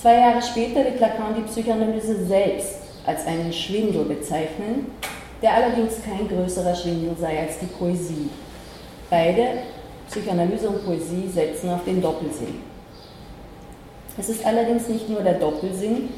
Zwei 0.00 0.14
Jahre 0.14 0.42
später 0.42 0.84
wird 0.84 0.98
Lacan 0.98 1.34
die 1.36 1.42
Psychoanalyse 1.42 2.24
selbst 2.26 2.77
als 3.08 3.26
einen 3.26 3.50
Schwindel 3.52 4.04
bezeichnen, 4.04 4.92
der 5.40 5.54
allerdings 5.54 5.94
kein 6.04 6.28
größerer 6.28 6.74
Schwindel 6.74 7.16
sei 7.18 7.40
als 7.40 7.58
die 7.58 7.66
Poesie. 7.66 8.28
Beide, 9.08 9.60
Psychoanalyse 10.10 10.68
und 10.68 10.84
Poesie, 10.84 11.26
setzen 11.26 11.70
auf 11.70 11.84
den 11.84 12.02
Doppelsinn. 12.02 12.60
Es 14.18 14.28
ist 14.28 14.44
allerdings 14.44 14.88
nicht 14.88 15.08
nur 15.08 15.22
der 15.22 15.34
Doppelsinn, 15.34 16.10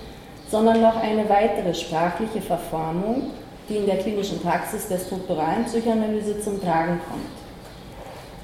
sondern 0.50 0.80
noch 0.80 0.97
eine 0.97 1.28
weitere 1.28 1.73
sprachliche 1.73 2.40
Verformung, 2.40 3.30
die 3.68 3.76
in 3.76 3.87
der 3.87 3.99
klinischen 3.99 4.40
Praxis 4.40 4.88
der 4.88 4.99
strukturalen 4.99 5.64
Psychoanalyse 5.66 6.40
zum 6.40 6.61
Tragen 6.61 7.00
kommt. 7.09 7.30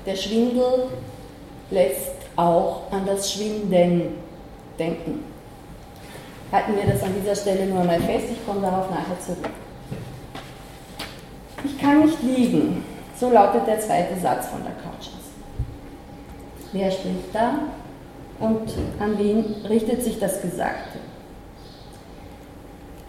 Der 0.06 0.14
Schwindel 0.14 0.84
lässt 1.72 2.12
auch 2.36 2.92
an 2.92 3.06
das 3.06 3.32
Schwinden 3.32 4.18
denken. 4.78 5.35
Halten 6.56 6.74
wir 6.74 6.90
das 6.90 7.02
an 7.02 7.12
dieser 7.20 7.36
Stelle 7.36 7.66
nur 7.66 7.84
mal 7.84 8.00
fest, 8.00 8.28
ich 8.32 8.46
komme 8.46 8.62
darauf 8.62 8.88
nachher 8.88 9.20
zurück. 9.20 9.50
Ich 11.62 11.78
kann 11.78 12.00
nicht 12.00 12.22
liegen, 12.22 12.82
so 13.20 13.28
lautet 13.28 13.66
der 13.66 13.78
zweite 13.78 14.18
Satz 14.18 14.46
von 14.46 14.62
der 14.62 14.72
Couch. 14.72 15.08
Wer 16.72 16.90
spricht 16.90 17.34
da 17.34 17.58
und 18.40 18.72
an 18.98 19.18
wen 19.18 19.66
richtet 19.68 20.02
sich 20.02 20.18
das 20.18 20.40
Gesagte? 20.40 20.98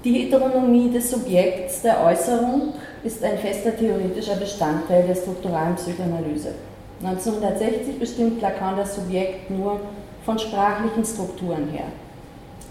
Die 0.04 0.25
Heteronomie 0.25 0.92
des 0.92 1.10
Subjekts 1.10 1.84
der 1.84 2.04
Äußerung 2.04 2.74
ist 3.06 3.24
ein 3.24 3.38
fester 3.38 3.77
theoretischer 3.77 4.36
Bestandteil 4.36 5.08
der 5.08 5.16
strukturalen 5.16 5.75
Psychoanalyse. 5.75 6.54
1960 7.01 7.98
bestimmt 7.98 8.42
Lacan 8.42 8.75
das 8.75 8.96
Subjekt 8.96 9.50
nur 9.50 9.80
von 10.25 10.38
sprachlichen 10.38 11.06
Strukturen 11.06 11.70
her. 11.70 11.86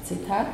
Zitat, 0.04 0.47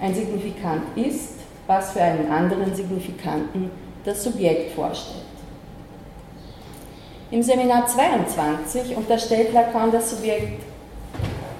ein 0.00 0.14
Signifikant 0.14 0.82
ist, 0.96 1.34
was 1.66 1.92
für 1.92 2.02
einen 2.02 2.30
anderen 2.30 2.74
Signifikanten 2.74 3.70
das 4.04 4.22
Subjekt 4.22 4.72
vorstellt. 4.72 5.24
Im 7.30 7.42
Seminar 7.42 7.86
22 7.86 8.96
unterstellt 8.96 9.52
Lacan 9.52 9.90
das 9.90 10.10
Subjekt 10.10 10.62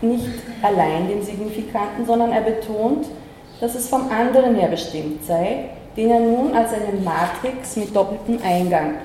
nicht 0.01 0.31
allein 0.63 1.09
dem 1.09 1.23
Signifikanten, 1.23 2.07
sondern 2.07 2.31
er 2.33 2.43
betont, 2.43 3.07
dass 3.61 3.75
es 3.75 3.89
vom 3.89 4.11
anderen 4.11 4.55
her 4.55 4.69
bestimmt 4.69 5.25
sei, 5.25 5.71
den 5.97 6.11
er 6.11 6.21
nun 6.21 6.55
als 6.55 6.73
eine 6.73 7.01
Matrix 7.03 7.77
mit 7.77 7.97
doppeltem 7.97 8.39
Eingang 8.45 8.97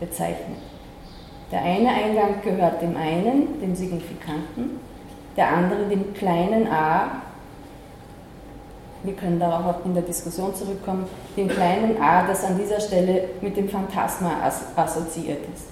bezeichnet. 0.00 0.58
Der 1.52 1.62
eine 1.62 1.88
Eingang 1.88 2.42
gehört 2.42 2.82
dem 2.82 2.96
einen, 2.96 3.60
dem 3.60 3.74
Signifikanten, 3.74 4.80
der 5.36 5.48
andere 5.48 5.86
dem 5.86 6.12
kleinen 6.12 6.66
a, 6.68 7.22
wir 9.02 9.14
können 9.14 9.40
darauf 9.40 9.76
auch 9.76 9.84
in 9.84 9.94
der 9.94 10.02
Diskussion 10.02 10.54
zurückkommen, 10.54 11.06
dem 11.36 11.48
kleinen 11.48 12.00
a, 12.00 12.26
das 12.26 12.44
an 12.44 12.58
dieser 12.58 12.80
Stelle 12.80 13.24
mit 13.40 13.56
dem 13.56 13.68
Phantasma 13.68 14.32
assoziiert 14.76 15.40
ist. 15.54 15.66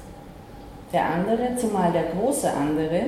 Der 0.92 1.04
andere, 1.04 1.56
zumal 1.56 1.92
der 1.92 2.04
große 2.04 2.50
andere, 2.50 3.02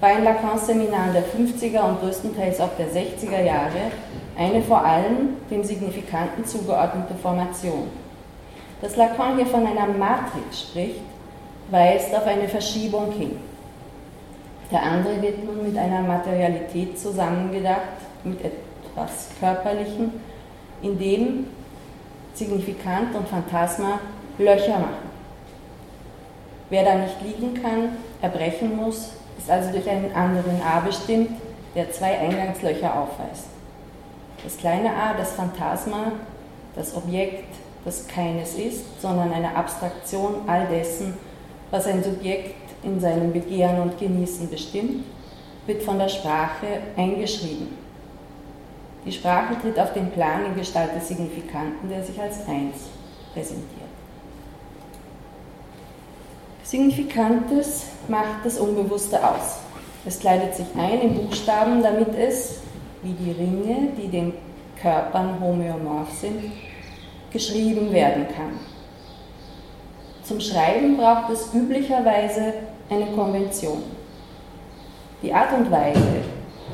war 0.00 0.12
in 0.12 0.24
Lacans 0.24 0.66
Seminaren 0.66 1.14
der 1.14 1.24
50er 1.24 1.88
und 1.88 2.00
größtenteils 2.00 2.60
auch 2.60 2.76
der 2.78 2.88
60er 2.88 3.42
Jahre 3.42 3.90
eine 4.36 4.60
vor 4.60 4.84
allem 4.84 5.38
dem 5.50 5.64
Signifikanten 5.64 6.44
zugeordnete 6.44 7.14
Formation. 7.14 7.88
Dass 8.82 8.96
Lacan 8.96 9.36
hier 9.36 9.46
von 9.46 9.66
einer 9.66 9.86
Matrix 9.86 10.60
spricht, 10.68 11.00
weist 11.70 12.14
auf 12.14 12.26
eine 12.26 12.46
Verschiebung 12.46 13.10
hin. 13.12 13.38
Der 14.70 14.82
andere 14.82 15.22
wird 15.22 15.42
nun 15.44 15.64
mit 15.64 15.78
einer 15.78 16.02
Materialität 16.02 16.98
zusammengedacht, 16.98 17.80
mit 18.24 18.44
etwas 18.44 18.65
Körperlichem, 19.40 20.12
in 20.82 20.98
dem 20.98 21.46
Signifikant 22.34 23.14
und 23.14 23.28
Phantasma 23.28 24.00
Löcher 24.38 24.78
machen. 24.78 25.06
Wer 26.68 26.84
da 26.84 26.94
nicht 26.96 27.22
liegen 27.22 27.54
kann, 27.62 27.96
erbrechen 28.20 28.76
muss, 28.76 29.12
ist 29.38 29.50
also 29.50 29.70
durch 29.70 29.88
einen 29.88 30.12
anderen 30.12 30.60
A 30.62 30.80
bestimmt, 30.80 31.30
der 31.74 31.90
zwei 31.92 32.18
Eingangslöcher 32.18 32.98
aufweist. 32.98 33.46
Das 34.42 34.56
kleine 34.56 34.90
a, 34.90 35.14
das 35.14 35.32
Phantasma, 35.32 36.12
das 36.74 36.94
Objekt, 36.96 37.54
das 37.84 38.06
keines 38.08 38.54
ist, 38.54 39.00
sondern 39.00 39.32
eine 39.32 39.54
Abstraktion 39.54 40.40
all 40.46 40.66
dessen, 40.66 41.14
was 41.70 41.86
ein 41.86 42.02
Subjekt 42.02 42.54
in 42.82 43.00
seinem 43.00 43.32
Begehren 43.32 43.80
und 43.80 43.98
Genießen 43.98 44.50
bestimmt, 44.50 45.04
wird 45.66 45.82
von 45.82 45.98
der 45.98 46.08
Sprache 46.08 46.66
eingeschrieben. 46.96 47.85
Die 49.06 49.12
Sprache 49.12 49.54
tritt 49.62 49.78
auf 49.78 49.92
den 49.92 50.10
Plan 50.10 50.46
in 50.46 50.56
Gestalt 50.56 50.96
des 50.96 51.06
Signifikanten, 51.06 51.88
der 51.88 52.02
sich 52.02 52.20
als 52.20 52.40
Eins 52.48 52.88
präsentiert. 53.32 53.86
Signifikantes 56.64 57.84
macht 58.08 58.44
das 58.44 58.58
Unbewusste 58.58 59.24
aus. 59.24 59.60
Es 60.04 60.18
kleidet 60.18 60.56
sich 60.56 60.66
ein 60.76 61.00
in 61.00 61.14
Buchstaben, 61.14 61.80
damit 61.84 62.18
es, 62.18 62.62
wie 63.04 63.12
die 63.12 63.30
Ringe, 63.30 63.92
die 63.96 64.08
den 64.08 64.32
Körpern 64.80 65.38
homöomorph 65.40 66.10
sind, 66.10 66.50
geschrieben 67.32 67.92
werden 67.92 68.26
kann. 68.34 68.58
Zum 70.24 70.40
Schreiben 70.40 70.96
braucht 70.96 71.30
es 71.30 71.54
üblicherweise 71.54 72.54
eine 72.90 73.06
Konvention. 73.14 73.84
Die 75.22 75.32
Art 75.32 75.52
und 75.52 75.70
Weise, 75.70 76.24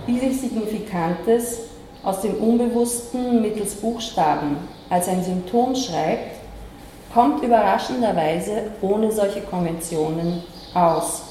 wie 0.07 0.19
sich 0.19 0.41
Signifikantes 0.41 1.69
aus 2.03 2.21
dem 2.21 2.35
Unbewussten 2.35 3.41
mittels 3.43 3.75
Buchstaben 3.77 4.57
als 4.91 5.09
ein 5.09 5.23
Symptom 5.23 5.75
schreibt, 5.75 6.37
kommt 7.15 7.43
überraschenderweise 7.43 8.73
ohne 8.81 9.13
solche 9.13 9.41
Konventionen 9.43 10.43
aus. 10.75 11.23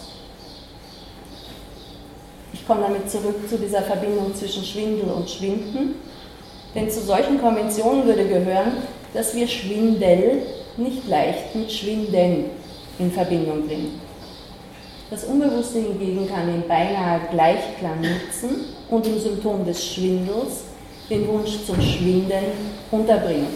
Ich 2.53 2.65
komme 2.65 2.81
damit 2.81 3.09
zurück 3.09 3.49
zu 3.49 3.57
dieser 3.57 3.81
Verbindung 3.81 4.33
zwischen 4.35 4.63
Schwindel 4.63 5.09
und 5.09 5.29
Schwinden. 5.29 5.95
Denn 6.75 6.89
zu 6.89 7.01
solchen 7.01 7.41
Konventionen 7.41 8.05
würde 8.05 8.27
gehören, 8.27 8.77
dass 9.13 9.35
wir 9.35 9.47
Schwindel 9.47 10.43
nicht 10.77 11.07
leicht 11.07 11.53
mit 11.55 11.71
Schwinden 11.71 12.45
in 12.97 13.11
Verbindung 13.11 13.67
bringen. 13.67 13.99
Das 15.09 15.25
Unbewusste 15.25 15.79
hingegen 15.79 16.29
kann 16.29 16.47
den 16.47 16.67
beinahe 16.67 17.19
Gleichklang 17.31 17.99
nutzen 17.99 18.65
und 18.91 19.07
im 19.07 19.19
Symptom 19.19 19.65
des 19.65 19.83
Schwindels 19.83 20.65
den 21.09 21.27
Wunsch 21.27 21.65
zum 21.65 21.81
Schwinden 21.81 22.45
unterbringen. 22.91 23.47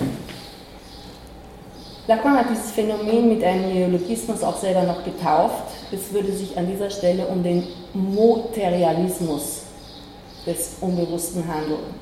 Lacan 2.07 2.37
hat 2.37 2.49
dieses 2.51 2.71
Phänomen 2.71 3.29
mit 3.29 3.43
einem 3.43 3.73
Neologismus 3.73 4.43
auch 4.43 4.57
selber 4.57 4.83
noch 4.83 5.03
getauft. 5.03 5.63
Es 5.91 6.11
würde 6.13 6.31
sich 6.31 6.57
an 6.57 6.67
dieser 6.67 6.89
Stelle 6.89 7.25
um 7.27 7.43
den 7.43 7.63
Moterialismus 7.93 9.63
des 10.45 10.75
Unbewussten 10.81 11.43
handeln. 11.47 11.95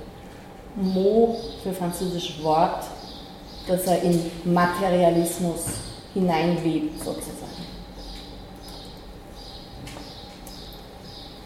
Mo 0.75 1.37
für 1.61 1.71
französisch 1.71 2.43
Wort, 2.43 2.83
das 3.67 3.85
er 3.85 4.01
in 4.01 4.19
Materialismus 4.43 5.65
hineinwebt 6.13 6.99
sozusagen. 6.99 7.52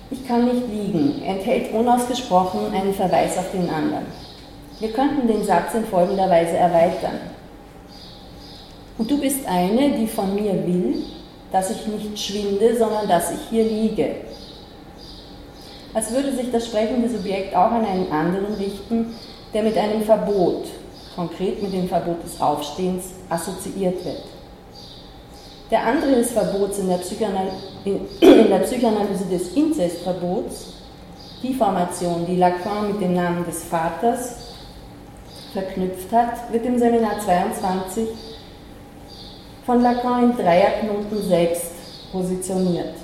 Ich 0.09 0.25
kann 0.25 0.45
nicht 0.45 0.67
liegen, 0.69 1.21
enthält 1.21 1.73
unausgesprochen 1.73 2.73
einen 2.73 2.93
Verweis 2.93 3.37
auf 3.37 3.51
den 3.51 3.69
anderen. 3.69 4.05
Wir 4.79 4.93
könnten 4.93 5.27
den 5.27 5.43
Satz 5.43 5.73
in 5.73 5.85
folgender 5.85 6.29
Weise 6.29 6.55
erweitern. 6.55 7.19
Und 8.97 9.11
du 9.11 9.19
bist 9.19 9.45
eine, 9.45 9.97
die 9.97 10.07
von 10.07 10.33
mir 10.33 10.53
will, 10.65 11.03
dass 11.51 11.71
ich 11.71 11.87
nicht 11.87 12.17
schwinde, 12.17 12.77
sondern 12.77 13.07
dass 13.07 13.31
ich 13.31 13.39
hier 13.49 13.65
liege. 13.65 14.15
Als 15.93 16.11
würde 16.11 16.31
sich 16.31 16.51
das 16.51 16.67
sprechende 16.67 17.09
Subjekt 17.09 17.55
auch 17.55 17.71
an 17.71 17.85
einen 17.85 18.11
anderen 18.11 18.53
richten, 18.55 19.13
der 19.53 19.63
mit 19.63 19.77
einem 19.77 20.03
Verbot, 20.03 20.67
konkret 21.15 21.61
mit 21.61 21.73
dem 21.73 21.89
Verbot 21.89 22.23
des 22.23 22.39
Aufstehens, 22.39 23.05
assoziiert 23.29 24.05
wird. 24.05 24.23
Der 25.69 25.85
andere 25.85 26.15
des 26.15 26.31
Verbots 26.31 26.79
in 26.79 26.87
der, 26.87 26.97
Psychoanal 26.97 27.51
in 27.87 28.49
der 28.49 28.59
Psychoanalyse 28.59 29.25
des 29.25 29.53
Inzestverbots, 29.53 30.73
die 31.43 31.53
Formation, 31.53 32.25
die 32.25 32.35
Lacan 32.35 32.87
mit 32.91 33.01
dem 33.01 33.13
Namen 33.13 33.45
des 33.45 33.63
Vaters 33.63 34.35
verknüpft 35.53 36.11
hat, 36.11 36.51
wird 36.51 36.65
im 36.65 36.77
Seminar 36.77 37.19
22 37.19 38.07
von 39.65 39.81
Lacan 39.81 40.31
in 40.31 40.37
Dreierknoten 40.37 41.21
selbst 41.21 41.71
positioniert. 42.11 42.95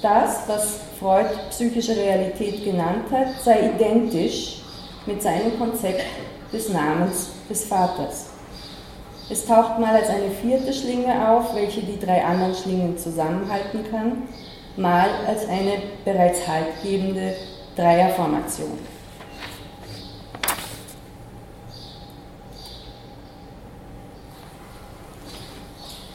Das, 0.00 0.42
was 0.48 0.80
Freud 0.98 1.28
psychische 1.50 1.96
Realität 1.96 2.64
genannt 2.64 3.04
hat, 3.12 3.28
sei 3.44 3.70
identisch 3.74 4.62
mit 5.06 5.22
seinem 5.22 5.58
Konzept 5.58 6.02
des 6.52 6.68
Namens 6.70 7.30
des 7.48 7.64
Vaters. 7.64 8.31
Es 9.30 9.46
taucht 9.46 9.78
mal 9.78 9.94
als 9.94 10.08
eine 10.08 10.30
vierte 10.30 10.72
Schlinge 10.72 11.28
auf, 11.28 11.54
welche 11.54 11.80
die 11.80 11.98
drei 11.98 12.24
anderen 12.24 12.54
Schlingen 12.54 12.98
zusammenhalten 12.98 13.84
kann, 13.90 14.24
mal 14.76 15.08
als 15.26 15.48
eine 15.48 15.74
bereits 16.04 16.46
haltgebende 16.46 17.34
Dreierformation. 17.76 18.78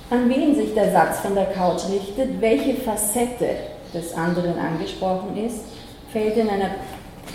An 0.10 0.30
wen 0.30 0.56
sich 0.56 0.74
der 0.74 0.92
Satz 0.92 1.20
von 1.20 1.36
der 1.36 1.48
Couch 1.48 1.82
richtet, 1.90 2.40
welche 2.40 2.76
Facette 2.76 3.58
des 3.94 4.14
anderen 4.14 4.58
angesprochen 4.58 5.36
ist, 5.36 5.66
fällt 6.14 6.38
in 6.38 6.50
einer 6.50 6.70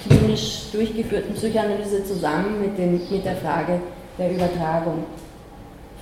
klinisch 0.09 0.71
durchgeführten 0.73 1.35
Psychoanalyse 1.35 2.05
zusammen 2.05 2.63
mit, 2.63 2.79
dem, 2.79 3.01
mit 3.11 3.25
der 3.25 3.37
Frage 3.37 3.81
der 4.19 4.33
Übertragung. 4.33 5.05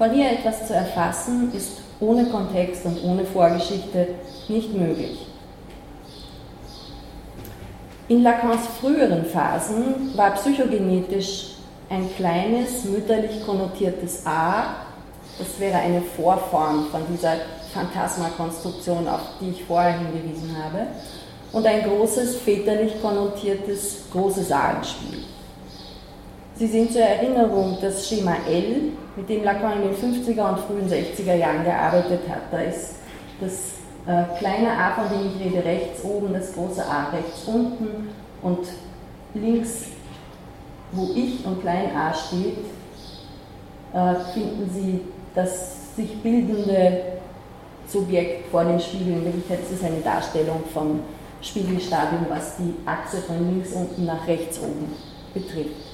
Von 0.00 0.14
ihr 0.16 0.30
etwas 0.30 0.66
zu 0.66 0.72
erfassen, 0.72 1.52
ist 1.54 1.72
ohne 2.00 2.24
Kontext 2.30 2.86
und 2.86 3.04
ohne 3.04 3.24
Vorgeschichte 3.24 4.08
nicht 4.48 4.74
möglich. 4.74 5.26
In 8.08 8.22
Lacans 8.22 8.66
früheren 8.80 9.26
Phasen 9.26 10.16
war 10.16 10.30
psychogenetisch 10.30 11.56
ein 11.90 12.08
kleines, 12.16 12.84
mütterlich 12.84 13.44
konnotiertes 13.44 14.26
A 14.26 14.86
das 15.40 15.58
wäre 15.58 15.78
eine 15.78 16.02
Vorform 16.02 16.86
von 16.90 17.00
dieser 17.10 17.36
Phantasmakonstruktion, 17.72 19.08
auf 19.08 19.20
die 19.40 19.50
ich 19.50 19.64
vorher 19.64 19.98
hingewiesen 19.98 20.54
habe. 20.62 20.86
Und 21.52 21.66
ein 21.66 21.82
großes, 21.82 22.36
väterlich 22.36 23.00
konnotiertes, 23.00 24.02
großes 24.12 24.48
Sagenspiel. 24.48 25.24
Sie 26.60 26.66
sehen 26.66 26.90
zur 26.90 27.00
Erinnerung 27.00 27.78
das 27.80 28.06
Schema 28.06 28.36
L, 28.46 28.92
mit 29.16 29.26
dem 29.30 29.44
Lacan 29.44 29.80
in 29.80 29.88
den 29.88 29.96
50er 29.96 30.46
und 30.46 30.58
frühen 30.58 30.86
60er 30.86 31.34
Jahren 31.34 31.64
gearbeitet 31.64 32.20
hat. 32.28 32.52
Da 32.52 32.60
ist 32.60 32.96
das 33.40 33.52
äh, 34.06 34.38
kleine 34.38 34.70
a, 34.72 34.90
von 34.90 35.08
dem 35.08 35.26
ich 35.28 35.42
rede, 35.42 35.64
rechts 35.64 36.04
oben, 36.04 36.34
das 36.34 36.52
große 36.52 36.84
a 36.84 37.08
rechts 37.14 37.44
unten 37.46 38.10
und 38.42 38.58
links, 39.32 39.86
wo 40.92 41.08
ich 41.14 41.46
und 41.46 41.62
klein 41.62 41.96
a 41.96 42.12
steht, 42.12 42.58
äh, 43.94 44.14
finden 44.34 44.70
Sie 44.70 45.00
das 45.34 45.96
sich 45.96 46.22
bildende 46.22 47.04
Subjekt 47.86 48.50
vor 48.50 48.66
den 48.66 48.78
Spiegeln. 48.78 49.20
In 49.20 49.24
Wirklichkeit 49.24 49.60
ist 49.60 49.78
es 49.78 49.82
eine 49.82 50.00
Darstellung 50.00 50.60
vom 50.74 51.00
Spiegelstadium, 51.40 52.26
was 52.28 52.58
die 52.58 52.74
Achse 52.84 53.16
von 53.22 53.50
links 53.50 53.72
unten 53.72 54.04
nach 54.04 54.26
rechts 54.26 54.58
oben 54.58 54.92
betrifft. 55.32 55.89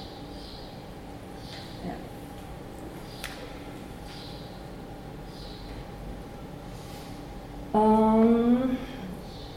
Ähm, 7.77 8.79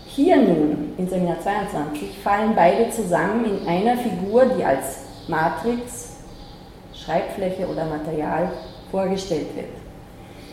hier 0.08 0.38
nun, 0.38 0.94
in 0.98 1.08
Seminar 1.08 1.40
22, 1.42 2.18
fallen 2.22 2.54
beide 2.56 2.90
zusammen 2.90 3.46
in 3.46 3.68
einer 3.68 3.96
Figur, 3.98 4.46
die 4.58 4.64
als 4.64 5.04
Matrix, 5.28 6.18
Schreibfläche 6.94 7.68
oder 7.68 7.86
Material 7.86 8.52
vorgestellt 8.92 9.56
wird. 9.56 9.70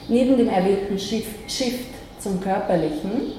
Neben 0.09 0.37
dem 0.37 0.49
erwähnten 0.49 0.99
Shift 0.99 2.21
zum 2.21 2.41
Körperlichen 2.41 3.33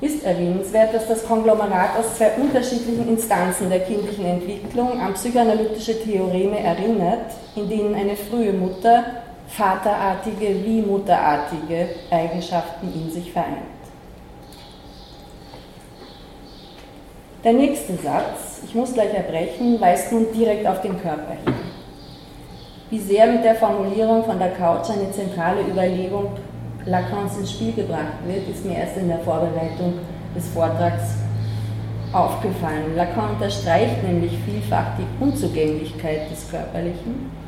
ist 0.00 0.24
erwähnenswert, 0.24 0.94
dass 0.94 1.08
das 1.08 1.26
Konglomerat 1.26 1.96
aus 1.98 2.16
zwei 2.16 2.32
unterschiedlichen 2.32 3.08
Instanzen 3.08 3.70
der 3.70 3.80
kindlichen 3.80 4.24
Entwicklung 4.24 5.00
an 5.00 5.14
psychoanalytische 5.14 6.00
Theoreme 6.02 6.58
erinnert, 6.58 7.32
in 7.56 7.68
denen 7.68 7.94
eine 7.94 8.16
frühe 8.16 8.52
Mutter 8.52 9.04
vaterartige 9.56 10.64
wie 10.64 10.82
mutterartige 10.82 11.88
Eigenschaften 12.10 12.92
in 12.94 13.10
sich 13.10 13.32
vereint. 13.32 13.82
Der 17.44 17.52
nächste 17.52 17.94
Satz, 17.94 18.62
ich 18.64 18.74
muss 18.74 18.94
gleich 18.94 19.12
erbrechen, 19.12 19.80
weist 19.80 20.12
nun 20.12 20.26
direkt 20.32 20.66
auf 20.66 20.80
den 20.80 21.00
Körper 21.00 21.32
hin. 21.44 21.54
Wie 22.88 23.00
sehr 23.00 23.26
mit 23.26 23.44
der 23.44 23.56
Formulierung 23.56 24.24
von 24.24 24.38
der 24.38 24.50
Couch 24.50 24.90
eine 24.90 25.10
zentrale 25.10 25.62
Überlegung 25.62 26.32
Lacans 26.86 27.38
ins 27.38 27.52
Spiel 27.52 27.72
gebracht 27.72 28.18
wird, 28.26 28.48
ist 28.48 28.64
mir 28.64 28.76
erst 28.76 28.96
in 28.96 29.08
der 29.08 29.18
Vorbereitung 29.20 29.94
des 30.34 30.48
Vortrags 30.48 31.16
aufgefallen. 32.12 32.96
Lacan 32.96 33.30
unterstreicht 33.30 34.02
nämlich 34.02 34.32
vielfach 34.44 34.96
die 34.98 35.24
Unzugänglichkeit 35.24 36.30
des 36.30 36.50
Körperlichen. 36.50 37.41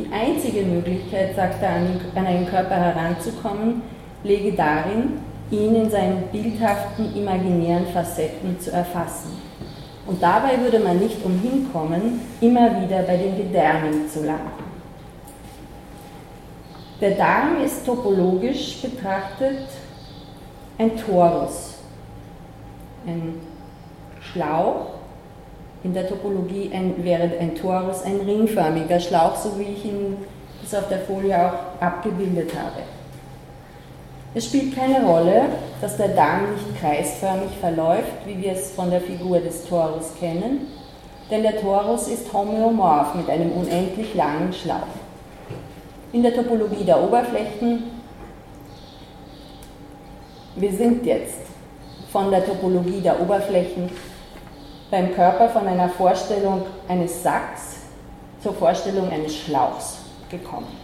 Die 0.00 0.10
einzige 0.12 0.62
Möglichkeit, 0.62 1.36
sagt 1.36 1.62
er, 1.62 1.76
an 2.14 2.26
einen 2.26 2.46
Körper 2.46 2.76
heranzukommen, 2.76 3.82
lege 4.24 4.52
darin, 4.52 5.18
ihn 5.50 5.74
in 5.74 5.90
seinen 5.90 6.22
bildhaften, 6.32 7.14
imaginären 7.14 7.86
Facetten 7.88 8.58
zu 8.58 8.72
erfassen. 8.72 9.32
Und 10.06 10.22
dabei 10.22 10.58
würde 10.58 10.78
man 10.78 10.98
nicht 10.98 11.22
umhin 11.22 11.70
kommen, 11.70 12.20
immer 12.40 12.80
wieder 12.80 13.02
bei 13.02 13.18
den 13.18 13.36
Gedärmen 13.36 14.08
zu 14.08 14.24
landen. 14.24 14.64
Der 17.00 17.12
Darm 17.12 17.62
ist 17.62 17.84
topologisch 17.84 18.80
betrachtet 18.80 19.66
ein 20.78 20.96
Torus. 20.96 21.74
ein 23.06 23.34
Schlauch. 24.20 24.99
In 25.82 25.94
der 25.94 26.06
Topologie 26.08 26.70
ein, 26.74 27.02
wäre 27.02 27.30
ein 27.40 27.54
Torus 27.54 28.02
ein 28.02 28.20
ringförmiger 28.20 29.00
Schlauch, 29.00 29.36
so 29.36 29.58
wie 29.58 29.72
ich 29.72 29.84
ihn 29.84 30.18
das 30.62 30.74
auf 30.74 30.88
der 30.88 31.00
Folie 31.00 31.34
auch 31.34 31.82
abgebildet 31.82 32.50
habe. 32.54 32.82
Es 34.34 34.44
spielt 34.44 34.76
keine 34.76 35.04
Rolle, 35.04 35.46
dass 35.80 35.96
der 35.96 36.08
Damm 36.08 36.52
nicht 36.52 36.80
kreisförmig 36.80 37.50
verläuft, 37.60 38.26
wie 38.26 38.40
wir 38.40 38.52
es 38.52 38.70
von 38.70 38.90
der 38.90 39.00
Figur 39.00 39.40
des 39.40 39.64
Torus 39.64 40.12
kennen, 40.20 40.68
denn 41.30 41.42
der 41.42 41.60
Torus 41.60 42.08
ist 42.08 42.32
homöomorph 42.32 43.14
mit 43.14 43.28
einem 43.28 43.50
unendlich 43.52 44.14
langen 44.14 44.52
Schlauch. 44.52 44.76
In 46.12 46.22
der 46.22 46.34
Topologie 46.34 46.84
der 46.84 47.02
Oberflächen, 47.02 47.84
wir 50.56 50.72
sind 50.72 51.06
jetzt 51.06 51.40
von 52.12 52.30
der 52.30 52.44
Topologie 52.44 53.00
der 53.00 53.20
Oberflächen 53.20 53.90
beim 54.90 55.14
Körper 55.14 55.48
von 55.48 55.66
einer 55.66 55.88
Vorstellung 55.88 56.62
eines 56.88 57.22
Sacks 57.22 57.76
zur 58.42 58.54
Vorstellung 58.54 59.10
eines 59.10 59.36
Schlauchs 59.36 59.98
gekommen. 60.30 60.78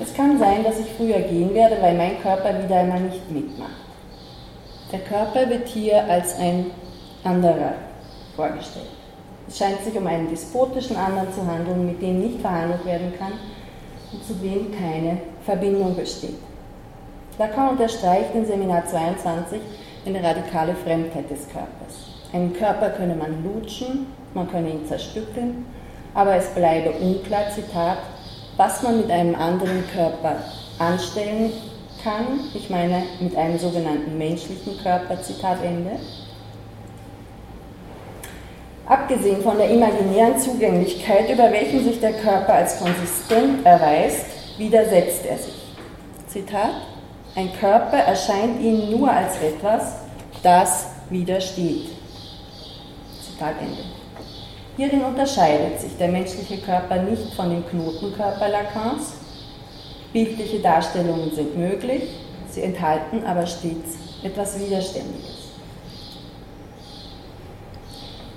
Es 0.00 0.12
kann 0.12 0.38
sein, 0.38 0.64
dass 0.64 0.78
ich 0.80 0.92
früher 0.96 1.20
gehen 1.20 1.54
werde, 1.54 1.80
weil 1.80 1.96
mein 1.96 2.20
Körper 2.20 2.62
wieder 2.62 2.80
einmal 2.80 3.00
nicht 3.00 3.30
mitmacht. 3.30 3.70
Der 4.92 5.00
Körper 5.00 5.48
wird 5.48 5.68
hier 5.68 6.04
als 6.04 6.36
ein 6.38 6.66
anderer 7.22 7.74
vorgestellt. 8.36 8.90
Es 9.48 9.58
scheint 9.58 9.82
sich 9.82 9.96
um 9.96 10.06
einen 10.06 10.28
despotischen 10.28 10.96
anderen 10.96 11.32
zu 11.32 11.46
handeln, 11.46 11.86
mit 11.86 12.02
dem 12.02 12.20
nicht 12.20 12.40
verhandelt 12.40 12.84
werden 12.84 13.12
kann 13.18 13.32
und 14.12 14.24
zu 14.24 14.34
dem 14.34 14.72
keine 14.76 15.18
Verbindung 15.44 15.94
besteht. 15.94 16.38
Lacan 17.38 17.70
unterstreicht 17.70 18.34
in 18.34 18.46
Seminar 18.46 18.86
22 18.86 19.60
eine 20.06 20.22
radikale 20.22 20.74
Fremdheit 20.74 21.30
des 21.30 21.48
Körpers. 21.48 22.14
Einen 22.32 22.52
Körper 22.52 22.90
könne 22.90 23.14
man 23.14 23.44
lutschen, 23.44 24.06
man 24.34 24.50
könne 24.50 24.70
ihn 24.70 24.86
zerstückeln, 24.86 25.66
aber 26.14 26.36
es 26.36 26.46
bleibe 26.48 26.90
unklar, 26.90 27.50
Zitat, 27.54 27.98
was 28.56 28.82
man 28.82 28.98
mit 28.98 29.10
einem 29.10 29.34
anderen 29.34 29.84
Körper 29.94 30.36
anstellen 30.78 31.52
kann, 32.02 32.40
ich 32.54 32.68
meine 32.70 33.02
mit 33.20 33.36
einem 33.36 33.58
sogenannten 33.58 34.18
menschlichen 34.18 34.78
Körper, 34.82 35.20
Zitat 35.22 35.62
Ende. 35.64 35.92
Abgesehen 38.86 39.42
von 39.42 39.56
der 39.56 39.70
imaginären 39.70 40.38
Zugänglichkeit, 40.38 41.30
über 41.30 41.50
welchen 41.50 41.82
sich 41.84 42.00
der 42.00 42.12
Körper 42.12 42.54
als 42.54 42.78
konsistent 42.78 43.64
erweist, 43.64 44.26
widersetzt 44.58 45.24
er 45.26 45.38
sich. 45.38 45.54
Zitat, 46.28 46.74
ein 47.36 47.52
Körper 47.58 47.96
erscheint 47.96 48.60
ihnen 48.60 48.90
nur 48.90 49.10
als 49.10 49.40
etwas, 49.40 49.96
das 50.42 50.86
widersteht. 51.10 51.90
Zitat 53.20 53.54
Ende. 53.60 53.82
Hierin 54.76 55.04
unterscheidet 55.04 55.80
sich 55.80 55.96
der 55.96 56.08
menschliche 56.08 56.58
Körper 56.58 56.96
nicht 57.02 57.34
von 57.34 57.50
dem 57.50 57.66
Knotenkörper 57.66 58.48
Lacans, 58.48 59.14
Bildliche 60.14 60.60
Darstellungen 60.60 61.34
sind 61.34 61.58
möglich, 61.58 62.04
sie 62.48 62.62
enthalten 62.62 63.24
aber 63.26 63.44
stets 63.48 63.98
etwas 64.22 64.60
Widerständiges. 64.60 65.48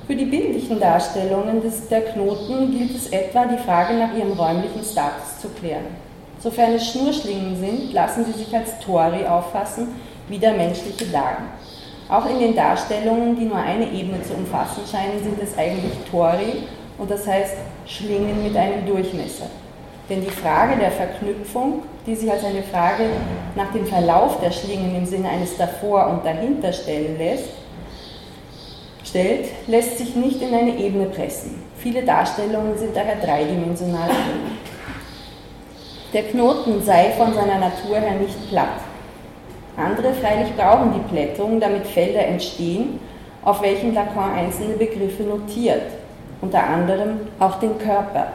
Für 0.08 0.16
die 0.16 0.26
bildlichen 0.26 0.80
Darstellungen 0.80 1.62
des, 1.62 1.88
der 1.88 2.02
Knoten 2.02 2.72
gilt 2.72 2.96
es 2.96 3.10
etwa, 3.10 3.46
die 3.46 3.60
Frage 3.60 3.94
nach 3.94 4.12
ihrem 4.18 4.32
räumlichen 4.32 4.84
Status 4.84 5.40
zu 5.40 5.50
klären. 5.50 5.86
Sofern 6.40 6.74
es 6.76 6.88
Schnurschlingen 6.88 7.56
sind, 7.60 7.94
lassen 7.94 8.26
sie 8.26 8.44
sich 8.44 8.56
als 8.56 8.80
Tori 8.80 9.26
auffassen, 9.26 9.88
wie 10.28 10.38
der 10.38 10.54
menschliche 10.54 11.06
Darm. 11.06 11.50
Auch 12.10 12.30
in 12.30 12.40
den 12.40 12.56
Darstellungen, 12.56 13.38
die 13.38 13.46
nur 13.46 13.58
eine 13.58 13.90
Ebene 13.92 14.22
zu 14.22 14.34
umfassen 14.34 14.82
scheinen, 14.90 15.22
sind 15.24 15.42
es 15.42 15.58
eigentlich 15.58 15.94
Tori 16.10 16.64
und 16.98 17.12
das 17.12 17.28
heißt 17.28 17.56
Schlingen 17.86 18.44
mit 18.44 18.56
einem 18.56 18.86
Durchmesser. 18.86 19.48
Denn 20.10 20.22
die 20.22 20.32
Frage 20.32 20.78
der 20.78 20.92
Verknüpfung, 20.92 21.84
die 22.06 22.16
sich 22.16 22.32
als 22.32 22.46
eine 22.46 22.64
Frage 22.64 23.10
nach 23.56 23.74
dem 23.74 23.86
Verlauf 23.86 24.40
der 24.40 24.52
Schlingen 24.52 24.96
im 24.96 25.06
Sinne 25.06 25.30
eines 25.30 25.58
davor 25.58 26.08
und 26.08 26.26
dahinter 26.26 26.72
stellen 26.72 27.18
lässt, 27.18 27.50
stellt, 29.04 29.48
lässt 29.68 29.98
sich 29.98 30.16
nicht 30.16 30.42
in 30.42 30.54
eine 30.54 30.78
Ebene 30.78 31.08
pressen. 31.08 31.62
Viele 31.78 32.04
Darstellungen 32.04 32.78
sind 32.78 32.96
daher 32.96 33.18
dreidimensional. 33.18 34.10
Der 36.14 36.24
Knoten 36.24 36.82
sei 36.84 37.12
von 37.18 37.34
seiner 37.34 37.60
Natur 37.60 37.98
her 37.98 38.14
nicht 38.20 38.50
platt. 38.50 38.80
Andere 39.76 40.14
freilich 40.14 40.56
brauchen 40.56 40.94
die 40.94 41.14
Plättung, 41.14 41.60
damit 41.60 41.86
Felder 41.86 42.26
entstehen, 42.26 43.00
auf 43.44 43.62
welchen 43.62 43.94
Lacan 43.94 44.34
einzelne 44.34 44.76
Begriffe 44.76 45.24
notiert, 45.24 45.92
unter 46.42 46.64
anderem 46.64 47.20
auch 47.40 47.60
den 47.60 47.78
Körper. 47.78 48.28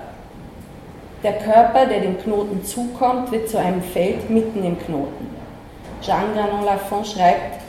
Der 1.23 1.33
Körper, 1.39 1.87
der 1.87 2.01
dem 2.01 2.19
Knoten 2.21 2.63
zukommt, 2.63 3.33
wird 3.33 3.49
zu 3.49 3.59
einem 3.59 3.83
Feld 3.83 4.29
mitten 4.29 4.65
im 4.65 4.79
Knoten. 4.79 5.35
Jean 6.03 6.35
Granon 6.35 6.65
Lafont 6.67 7.07
schreibt, 7.07 7.61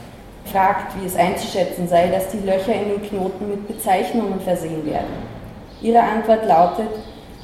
fragt, 0.52 1.00
wie 1.00 1.06
es 1.06 1.16
einzuschätzen 1.16 1.88
sei, 1.88 2.08
dass 2.08 2.28
die 2.28 2.46
Löcher 2.46 2.74
in 2.74 2.90
den 2.90 3.02
Knoten 3.08 3.48
mit 3.48 3.66
Bezeichnungen 3.68 4.40
versehen 4.40 4.84
werden. 4.84 5.34
Ihre 5.80 6.02
Antwort 6.02 6.46
lautet, 6.46 6.90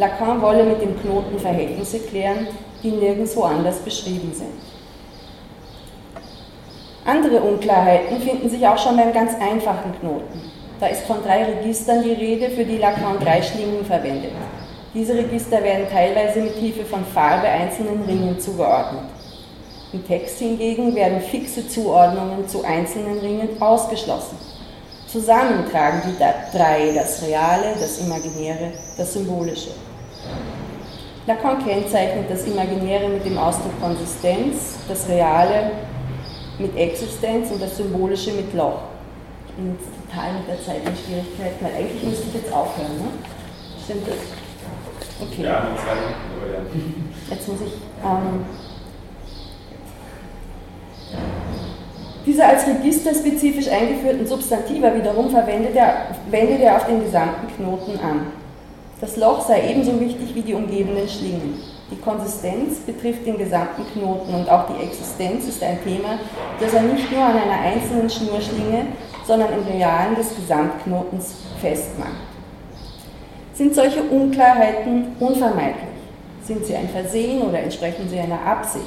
Lacan 0.00 0.40
wolle 0.40 0.64
mit 0.64 0.80
dem 0.80 0.98
Knoten 0.98 1.38
Verhältnisse 1.38 2.00
klären, 2.00 2.48
die 2.82 2.90
nirgendwo 2.90 3.42
anders 3.42 3.80
beschrieben 3.80 4.32
sind. 4.32 4.48
Andere 7.04 7.42
Unklarheiten 7.42 8.18
finden 8.18 8.48
sich 8.48 8.66
auch 8.66 8.78
schon 8.78 8.96
beim 8.96 9.12
ganz 9.12 9.32
einfachen 9.34 9.92
Knoten. 10.00 10.40
Da 10.80 10.86
ist 10.86 11.02
von 11.02 11.22
drei 11.22 11.44
Registern 11.44 12.02
die 12.02 12.12
Rede, 12.12 12.48
für 12.48 12.64
die 12.64 12.78
Lacan 12.78 13.20
drei 13.20 13.42
Schlingen 13.42 13.84
verwendet. 13.84 14.32
Diese 14.94 15.14
Register 15.14 15.62
werden 15.62 15.86
teilweise 15.92 16.40
mit 16.40 16.54
Hilfe 16.54 16.86
von 16.86 17.04
Farbe 17.04 17.48
einzelnen 17.48 18.02
Ringen 18.04 18.40
zugeordnet. 18.40 19.04
Im 19.92 20.06
Text 20.06 20.38
hingegen 20.38 20.94
werden 20.94 21.20
fixe 21.20 21.68
Zuordnungen 21.68 22.48
zu 22.48 22.64
einzelnen 22.64 23.18
Ringen 23.18 23.60
ausgeschlossen. 23.60 24.38
Zusammen 25.06 25.68
tragen 25.70 26.00
die 26.06 26.56
drei 26.56 26.92
das 26.94 27.22
Reale, 27.22 27.74
das 27.78 27.98
Imaginäre, 27.98 28.72
das 28.96 29.12
Symbolische. 29.12 29.72
Lacan 31.30 31.64
kennzeichnet 31.64 32.28
das 32.28 32.44
Imaginäre 32.44 33.08
mit 33.08 33.24
dem 33.24 33.38
Ausdruck 33.38 33.80
Konsistenz, 33.80 34.78
das 34.88 35.08
Reale 35.08 35.70
mit 36.58 36.76
Existenz 36.76 37.52
und 37.52 37.62
das 37.62 37.76
Symbolische 37.76 38.32
mit 38.32 38.52
Loch. 38.52 38.80
Ich 39.46 39.54
bin 39.54 39.76
jetzt 39.76 39.88
total 40.08 40.32
mit 40.34 40.48
der 40.48 40.60
Zeit 40.60 40.80
in 40.84 40.96
Schwierigkeiten, 40.96 41.64
weil 41.64 41.74
eigentlich 41.74 42.02
müsste 42.02 42.26
ich 42.28 42.34
jetzt 42.34 42.52
aufhören. 42.52 42.96
Ne? 42.98 43.08
Stimmt 43.84 44.08
das? 44.08 44.16
Okay. 45.20 45.44
Ja. 45.44 45.68
Jetzt 47.30 47.48
muss 47.48 47.60
ich. 47.60 47.74
Ähm, 48.04 48.44
diese 52.26 52.44
als 52.44 52.66
registerspezifisch 52.66 53.68
eingeführten 53.68 54.26
Substantiva 54.26 54.94
wiederum 54.94 55.30
verwendet 55.30 55.76
er, 55.76 56.08
wendet 56.28 56.60
er 56.60 56.76
auf 56.76 56.86
den 56.86 57.04
gesamten 57.04 57.46
Knoten 57.56 58.00
an. 58.00 58.26
Das 59.00 59.16
Loch 59.16 59.46
sei 59.46 59.70
ebenso 59.70 59.98
wichtig 59.98 60.34
wie 60.34 60.42
die 60.42 60.52
umgebenden 60.52 61.08
Schlingen. 61.08 61.54
Die 61.90 61.96
Konsistenz 61.96 62.80
betrifft 62.80 63.26
den 63.26 63.38
gesamten 63.38 63.84
Knoten 63.92 64.34
und 64.34 64.48
auch 64.50 64.66
die 64.66 64.84
Existenz 64.84 65.48
ist 65.48 65.62
ein 65.62 65.82
Thema, 65.82 66.18
das 66.60 66.74
er 66.74 66.82
nicht 66.82 67.10
nur 67.10 67.24
an 67.24 67.36
einer 67.36 67.60
einzelnen 67.60 68.10
Schnurschlinge, 68.10 68.86
sondern 69.26 69.52
im 69.54 69.64
Realen 69.64 70.14
des 70.14 70.36
Gesamtknotens 70.36 71.34
festmacht. 71.60 72.10
Sind 73.54 73.74
solche 73.74 74.02
Unklarheiten 74.02 75.16
unvermeidlich? 75.18 75.88
Sind 76.42 76.64
sie 76.66 76.76
ein 76.76 76.88
Versehen 76.88 77.42
oder 77.42 77.60
entsprechen 77.60 78.08
sie 78.08 78.18
einer 78.18 78.40
Absicht? 78.46 78.84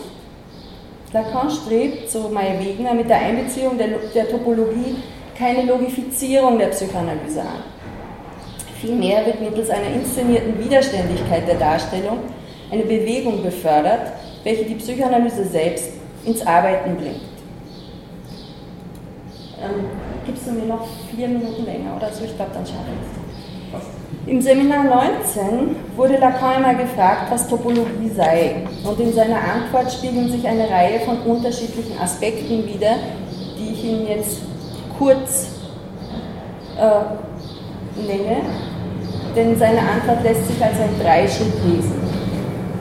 Lacan 1.12 1.49
strebt, 1.49 2.10
so 2.10 2.30
Meyer 2.30 2.60
Wegner, 2.60 2.93
mit 2.93 3.10
der 3.10 3.17
Einbeziehung 3.17 3.78
der, 3.78 3.88
der 4.13 4.30
Topologie 4.30 4.95
keine 5.38 5.63
Logifizierung 5.63 6.58
der 6.58 6.67
Psychoanalyse 6.67 7.41
an. 7.41 7.72
Vielmehr 8.84 9.26
wird 9.26 9.39
mittels 9.39 9.69
einer 9.69 9.88
inszenierten 9.96 10.60
Widerständigkeit 10.62 11.48
der 11.48 11.56
Darstellung 11.56 12.17
eine 12.69 12.84
Bewegung 12.84 13.41
befördert, 13.41 14.12
welche 14.43 14.65
die 14.65 14.76
Psychoanalyse 14.76 15.46
selbst 15.46 15.93
ins 16.26 16.46
Arbeiten 16.46 16.98
bringt. 16.98 17.22
Ähm, 19.63 19.86
gibst 20.26 20.46
du 20.46 20.52
mir 20.52 20.65
noch 20.65 20.86
vier 21.15 21.30
Minuten 21.30 21.63
länger 21.63 21.96
oder 21.96 22.12
so? 22.12 22.26
Ich 22.26 22.36
glaube, 22.36 22.52
dann 22.54 22.65
schaffe 22.65 22.89
ich 22.91 23.80
es. 23.80 24.30
Im 24.30 24.41
Seminar 24.41 24.84
19 24.84 25.76
wurde 25.96 26.17
Lacan 26.17 26.56
einmal 26.56 26.76
gefragt, 26.76 27.32
was 27.32 27.48
Topologie 27.48 28.10
sei. 28.13 28.67
Und 28.84 29.00
in 29.00 29.13
seiner 29.13 29.38
Antwort 29.38 29.93
spiegeln 29.93 30.30
sich 30.30 30.46
eine 30.46 30.69
Reihe 30.69 31.00
von 31.00 31.19
unterschiedlichen 31.22 31.98
Aspekten 31.98 32.65
wider, 32.67 32.96
die 33.58 33.74
ich 33.74 33.86
Ihnen 33.86 34.08
jetzt 34.08 34.41
kurz 34.98 35.52
äh, 36.78 38.02
nenne. 38.06 38.41
Denn 39.36 39.58
seine 39.58 39.80
Antwort 39.80 40.22
lässt 40.24 40.48
sich 40.48 40.63
als 40.63 40.80
ein 40.80 40.93
Dreischritt 41.02 41.54
lesen. 41.65 42.04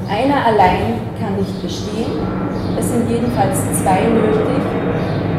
Einer 0.06 0.44
allein 0.44 1.00
kann 1.18 1.36
nicht 1.36 1.62
bestehen, 1.62 2.12
es 2.78 2.92
sind 2.92 3.08
jedenfalls 3.08 3.56
zwei 3.80 4.02
nötig, 4.02 4.62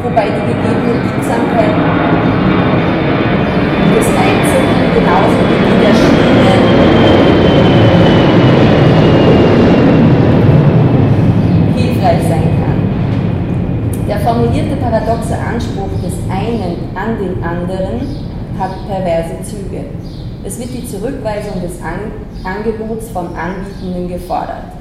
wobei 0.01 0.25
die 0.25 0.41
gegebene 0.41 0.93
Biegsamkeit 1.03 1.75
des 3.93 4.07
Einzelnen 4.07 4.89
genauso 4.95 5.37
wie 5.49 5.61
die 5.61 5.77
der 5.85 5.93
Schlinge 5.93 6.55
hilfreich 11.75 12.23
sein 12.27 12.49
kann. 12.57 12.79
Der 14.07 14.19
formulierte 14.19 14.75
paradoxe 14.77 15.37
Anspruch 15.37 15.93
des 16.03 16.15
einen 16.31 16.89
an 16.95 17.19
den 17.19 17.43
anderen 17.43 18.01
hat 18.57 18.87
perverse 18.87 19.43
Züge. 19.43 19.85
Es 20.45 20.59
wird 20.59 20.73
die 20.73 20.85
Zurückweisung 20.85 21.61
des 21.61 21.81
An 21.81 22.11
Angebots 22.43 23.09
vom 23.11 23.33
Anbietenden 23.33 24.09
gefordert. 24.09 24.73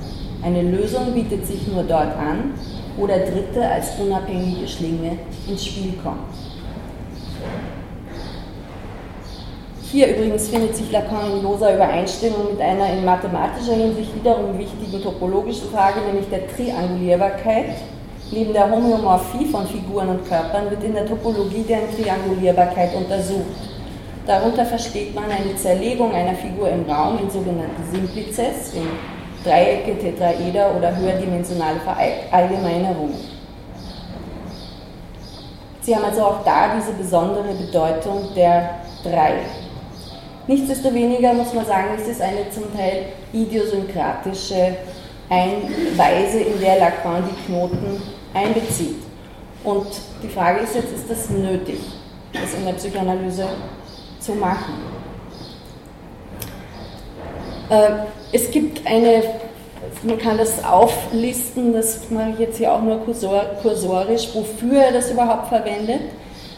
Eine 0.43 0.63
Lösung 0.63 1.15
bietet 1.15 1.47
sich 1.47 1.69
nur 1.69 1.85
dort 1.85 2.17
an, 2.17 2.55
wo 2.97 3.07
der 3.07 3.21
Dritte 3.21 3.65
als 3.65 3.97
unabhängige 3.97 4.67
Schlinge 4.67 5.19
ins 5.47 5.65
Spiel 5.65 5.93
kommt. 6.03 6.35
Hier 9.93 10.09
übrigens 10.09 10.49
findet 10.49 10.75
sich 10.75 10.91
Lacan 10.91 11.31
in 11.31 11.43
loser 11.45 11.77
Übereinstimmung 11.77 12.51
mit 12.51 12.61
einer 12.61 12.93
in 12.93 13.05
mathematischer 13.05 13.75
Hinsicht 13.75 14.17
wiederum 14.17 14.59
wichtigen 14.59 15.01
topologischen 15.01 15.69
Frage, 15.71 16.01
nämlich 16.01 16.29
der 16.29 16.49
Triangulierbarkeit. 16.49 17.77
Neben 18.33 18.53
der 18.53 18.69
Homöomorphie 18.69 19.47
von 19.47 19.67
Figuren 19.67 20.09
und 20.09 20.27
Körpern 20.27 20.71
wird 20.71 20.83
in 20.83 20.95
der 20.95 21.07
Topologie 21.07 21.65
deren 21.69 21.95
Triangulierbarkeit 21.95 22.97
untersucht. 22.97 23.72
Darunter 24.27 24.65
versteht 24.65 25.15
man 25.15 25.25
eine 25.25 25.57
Zerlegung 25.57 26.15
einer 26.15 26.35
Figur 26.35 26.69
im 26.69 26.89
Raum 26.89 27.19
in 27.19 27.31
sogenannte 27.31 27.83
Simplices, 27.91 28.73
in 28.75 28.87
Dreiecke, 29.45 29.99
Tetraeder 29.99 30.77
oder 30.77 30.97
höherdimensionale 30.97 31.81
Verallgemeinerungen. 31.81 33.17
Sie 35.81 35.97
haben 35.97 36.05
also 36.05 36.23
auch 36.23 36.45
da 36.45 36.77
diese 36.77 36.93
besondere 36.93 37.53
Bedeutung 37.55 38.29
der 38.37 38.77
drei. 39.03 39.41
Nichtsdestoweniger 40.47 41.33
muss 41.35 41.53
man 41.53 41.67
sagen, 41.67 41.89
es 41.97 42.07
ist 42.07 42.21
eine 42.21 42.49
zum 42.51 42.73
Teil 42.77 43.07
idiosynkratische 43.33 44.77
Weise, 45.97 46.41
in 46.41 46.61
der 46.61 46.79
Lacan 46.79 47.25
die 47.29 47.47
Knoten 47.47 48.01
einbezieht. 48.35 49.03
Und 49.65 49.87
die 50.23 50.29
Frage 50.29 50.61
ist 50.61 50.77
jetzt, 50.77 50.93
ist 50.93 51.11
das 51.11 51.31
nötig, 51.31 51.81
das 52.33 52.55
in 52.55 52.65
der 52.65 52.75
Psychoanalyse 52.75 53.49
zu 54.23 54.33
machen. 54.33 54.75
Äh, 57.69 57.91
es 58.33 58.51
gibt 58.51 58.87
eine, 58.87 59.23
man 60.03 60.19
kann 60.19 60.39
das 60.39 60.65
auflisten, 60.65 61.73
das 61.73 62.11
mache 62.11 62.31
ich 62.31 62.39
jetzt 62.39 62.59
hier 62.59 62.73
auch 62.73 62.83
nur 62.83 63.01
kursorisch, 63.01 64.29
wofür 64.35 64.83
er 64.83 64.93
das 64.93 65.11
überhaupt 65.11 65.49
verwendet. 65.49 66.01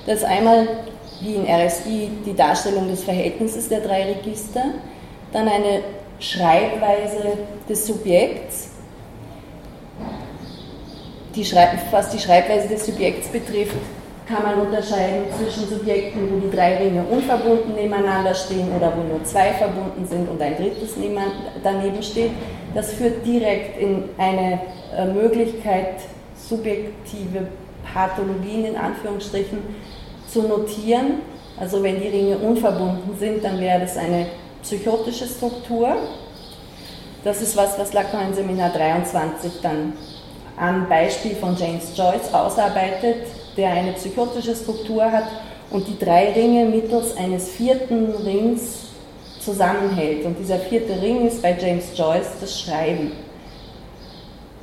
Das 0.06 0.18
ist 0.18 0.24
einmal, 0.24 0.68
wie 1.20 1.34
in 1.34 1.46
RSI, 1.46 2.10
die 2.26 2.34
Darstellung 2.34 2.88
des 2.88 3.04
Verhältnisses 3.04 3.68
der 3.68 3.80
drei 3.80 4.04
Register, 4.04 4.64
dann 5.32 5.48
eine 5.48 5.80
Schreibweise 6.20 7.38
des 7.68 7.86
Subjekts, 7.86 8.70
die 11.34 11.44
was 11.90 12.10
die 12.10 12.18
Schreibweise 12.18 12.68
des 12.68 12.86
Subjekts 12.86 13.28
betrifft, 13.28 13.74
kann 14.26 14.42
man 14.42 14.66
unterscheiden 14.66 15.24
zwischen 15.36 15.68
Subjekten, 15.68 16.30
wo 16.30 16.40
die 16.40 16.54
drei 16.54 16.78
Ringe 16.78 17.04
unverbunden 17.04 17.74
nebeneinander 17.74 18.34
stehen 18.34 18.68
oder 18.74 18.92
wo 18.96 19.02
nur 19.02 19.22
zwei 19.24 19.52
verbunden 19.52 20.06
sind 20.06 20.28
und 20.28 20.40
ein 20.40 20.56
drittes 20.56 20.94
daneben 21.62 22.02
steht. 22.02 22.30
Das 22.74 22.92
führt 22.94 23.24
direkt 23.24 23.78
in 23.78 24.04
eine 24.16 24.60
äh, 24.96 25.06
Möglichkeit, 25.06 25.96
subjektive 26.36 27.48
Pathologien 27.92 28.64
in 28.64 28.76
Anführungsstrichen 28.76 29.58
zu 30.26 30.42
notieren. 30.42 31.18
Also 31.60 31.82
wenn 31.82 32.00
die 32.00 32.08
Ringe 32.08 32.38
unverbunden 32.38 33.16
sind, 33.18 33.44
dann 33.44 33.60
wäre 33.60 33.80
das 33.80 33.96
eine 33.96 34.26
psychotische 34.62 35.26
Struktur. 35.26 35.96
Das 37.22 37.42
ist 37.42 37.56
was, 37.56 37.78
was 37.78 37.92
Lacan 37.92 38.28
in 38.28 38.34
Seminar 38.34 38.70
23 38.70 39.60
dann 39.62 39.92
am 40.56 40.88
Beispiel 40.88 41.34
von 41.34 41.56
James 41.56 41.96
Joyce 41.96 42.32
ausarbeitet 42.32 43.26
der 43.56 43.70
eine 43.70 43.92
psychotische 43.92 44.54
Struktur 44.54 45.10
hat 45.10 45.26
und 45.70 45.86
die 45.86 45.98
drei 45.98 46.32
Ringe 46.32 46.66
mittels 46.66 47.16
eines 47.16 47.48
vierten 47.50 48.10
Rings 48.24 48.86
zusammenhält. 49.40 50.24
Und 50.24 50.38
dieser 50.38 50.58
vierte 50.58 51.00
Ring 51.00 51.26
ist 51.26 51.42
bei 51.42 51.56
James 51.58 51.86
Joyce 51.96 52.38
das 52.40 52.60
Schreiben, 52.60 53.12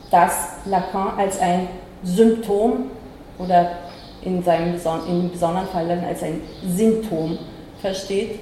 das 0.10 0.34
Lacan 0.66 1.18
als 1.18 1.40
ein 1.40 1.68
Symptom 2.04 2.92
oder 3.38 3.72
in 4.24 4.44
seinem 4.44 4.76
in 5.08 5.32
besonderen 5.32 5.68
Fall 5.68 5.88
dann 5.88 6.04
als 6.04 6.24
ein 6.24 6.42
Symptom 6.68 7.38
versteht. 7.82 8.40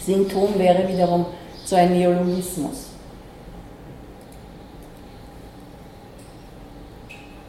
Symptom 0.00 0.58
wäre 0.58 0.86
wiederum 0.88 1.26
so 1.64 1.76
ein 1.76 1.92
Neologismus. 1.92 2.88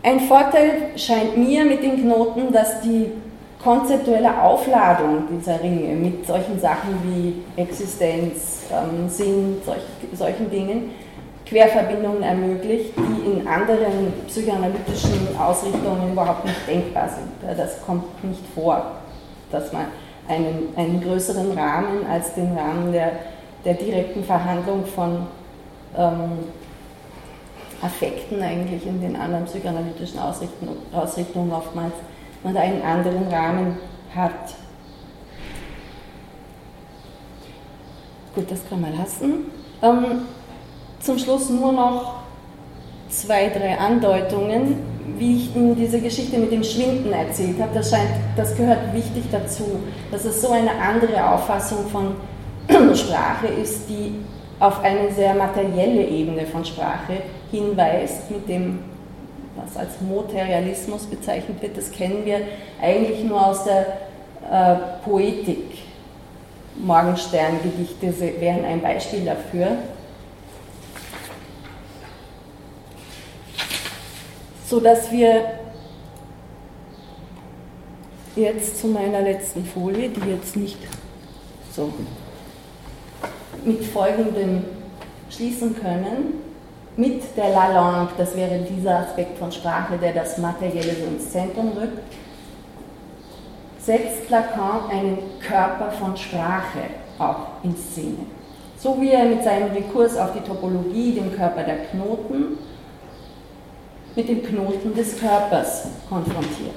Ein 0.02 0.20
Vorteil 0.22 0.92
scheint 0.96 1.38
mir 1.38 1.66
mit 1.66 1.84
den 1.84 2.02
Knoten, 2.02 2.52
dass 2.54 2.82
die 2.82 3.12
konzeptuelle 3.62 4.42
Aufladung 4.42 5.24
dieser 5.30 5.62
Ringe 5.62 5.94
mit 5.96 6.26
solchen 6.26 6.60
Sachen 6.60 6.96
wie 7.04 7.62
Existenz, 7.62 8.64
ähm, 8.72 9.10
Sinn, 9.10 9.58
solch, 9.66 9.82
solchen 10.14 10.50
Dingen 10.50 10.92
Querverbindungen 11.46 12.22
ermöglicht, 12.22 12.94
die 12.96 13.32
in 13.32 13.48
anderen 13.48 14.14
psychoanalytischen 14.28 15.36
Ausrichtungen 15.38 16.12
überhaupt 16.12 16.46
nicht 16.46 16.68
denkbar 16.68 17.10
sind. 17.10 17.58
Das 17.58 17.82
kommt 17.86 18.24
nicht 18.24 18.44
vor, 18.54 18.92
dass 19.52 19.74
man 19.74 19.86
einen, 20.28 20.70
einen 20.76 21.02
größeren 21.02 21.52
Rahmen 21.58 22.06
als 22.10 22.36
den 22.36 22.56
Rahmen 22.56 22.94
der, 22.94 23.14
der 23.66 23.74
direkten 23.74 24.24
Verhandlung 24.24 24.86
von 24.86 25.26
ähm, 25.98 26.32
Affekten 27.82 28.42
eigentlich 28.42 28.86
in 28.86 29.02
den 29.02 29.16
anderen 29.16 29.46
psychoanalytischen 29.46 30.20
Ausrichtungen, 30.20 31.52
oftmals 31.52 31.94
man 32.44 32.54
da 32.54 32.62
einen 32.62 32.82
anderen 32.82 33.28
Rahmen 33.28 33.78
hat. 34.16 34.56
Gut, 38.36 38.50
das 38.50 38.68
kann 38.70 38.82
man 38.82 38.98
lassen. 38.98 39.46
Ähm, 39.82 40.22
zum 41.00 41.18
Schluss 41.18 41.50
nur 41.50 41.72
noch 41.72 42.16
zwei, 43.10 43.50
drei 43.50 43.78
Andeutungen, 43.78 44.76
wie 45.18 45.38
ich 45.38 45.56
Ihnen 45.56 45.76
diese 45.76 46.00
Geschichte 46.00 46.38
mit 46.38 46.52
dem 46.52 46.64
Schwinden 46.64 47.12
erzählt 47.12 47.60
habe. 47.60 47.72
Das, 47.74 47.90
scheint, 47.90 48.10
das 48.36 48.56
gehört 48.56 48.94
wichtig 48.94 49.24
dazu, 49.32 49.64
dass 50.12 50.26
es 50.26 50.42
so 50.42 50.52
eine 50.52 50.72
andere 50.72 51.32
Auffassung 51.32 51.88
von 51.90 52.16
Sprache 52.96 53.48
ist, 53.48 53.90
die 53.90 54.16
auf 54.60 54.84
eine 54.84 55.12
sehr 55.12 55.34
materielle 55.34 56.06
Ebene 56.06 56.46
von 56.46 56.64
Sprache 56.64 57.22
hinweist, 57.52 58.30
mit 58.32 58.48
dem, 58.48 58.80
was 59.56 59.78
als 59.78 60.02
Materialismus 60.02 61.06
bezeichnet 61.06 61.62
wird, 61.62 61.78
das 61.78 61.92
kennen 61.92 62.26
wir 62.26 62.42
eigentlich 62.82 63.24
nur 63.24 63.46
aus 63.46 63.64
der 63.64 63.86
äh, 64.50 64.76
Poetik. 65.04 65.80
Morgensterngedichte 66.76 68.14
wären 68.40 68.64
ein 68.64 68.82
Beispiel 68.82 69.26
dafür. 69.26 69.78
So 74.66 74.80
dass 74.80 75.12
wir 75.12 75.60
jetzt 78.36 78.80
zu 78.80 78.88
meiner 78.88 79.22
letzten 79.22 79.66
Folie, 79.66 80.10
die 80.10 80.30
jetzt 80.30 80.56
nicht 80.56 80.78
so 81.76 81.92
mit 83.66 83.84
folgendem 83.84 84.64
schließen 85.30 85.76
können. 85.80 86.49
Mit 87.00 87.22
der 87.38 87.52
La 87.52 87.72
Langue, 87.72 88.10
das 88.18 88.36
wäre 88.36 88.60
dieser 88.60 89.00
Aspekt 89.00 89.38
von 89.38 89.50
Sprache, 89.50 89.98
der 89.98 90.12
das 90.12 90.38
Materielle 90.38 90.94
so 90.96 91.06
ins 91.06 91.32
Zentrum 91.32 91.72
rückt, 91.78 92.14
setzt 93.80 94.30
Lacan 94.30 94.90
einen 94.92 95.18
Körper 95.40 95.92
von 95.92 96.18
Sprache 96.18 96.90
auch 97.18 97.64
in 97.64 97.74
Szene. 97.78 98.26
So 98.78 99.00
wie 99.00 99.12
er 99.12 99.24
mit 99.24 99.46
seinem 99.46 99.72
Rekurs 99.72 100.18
auf 100.18 100.34
die 100.34 100.42
Topologie 100.42 101.14
den 101.14 101.34
Körper 101.34 101.64
der 101.64 101.86
Knoten 101.86 102.58
mit 104.18 104.28
dem 104.28 104.44
Knoten 104.44 104.94
des 104.94 105.18
Körpers 105.22 105.88
konfrontiert. 106.10 106.76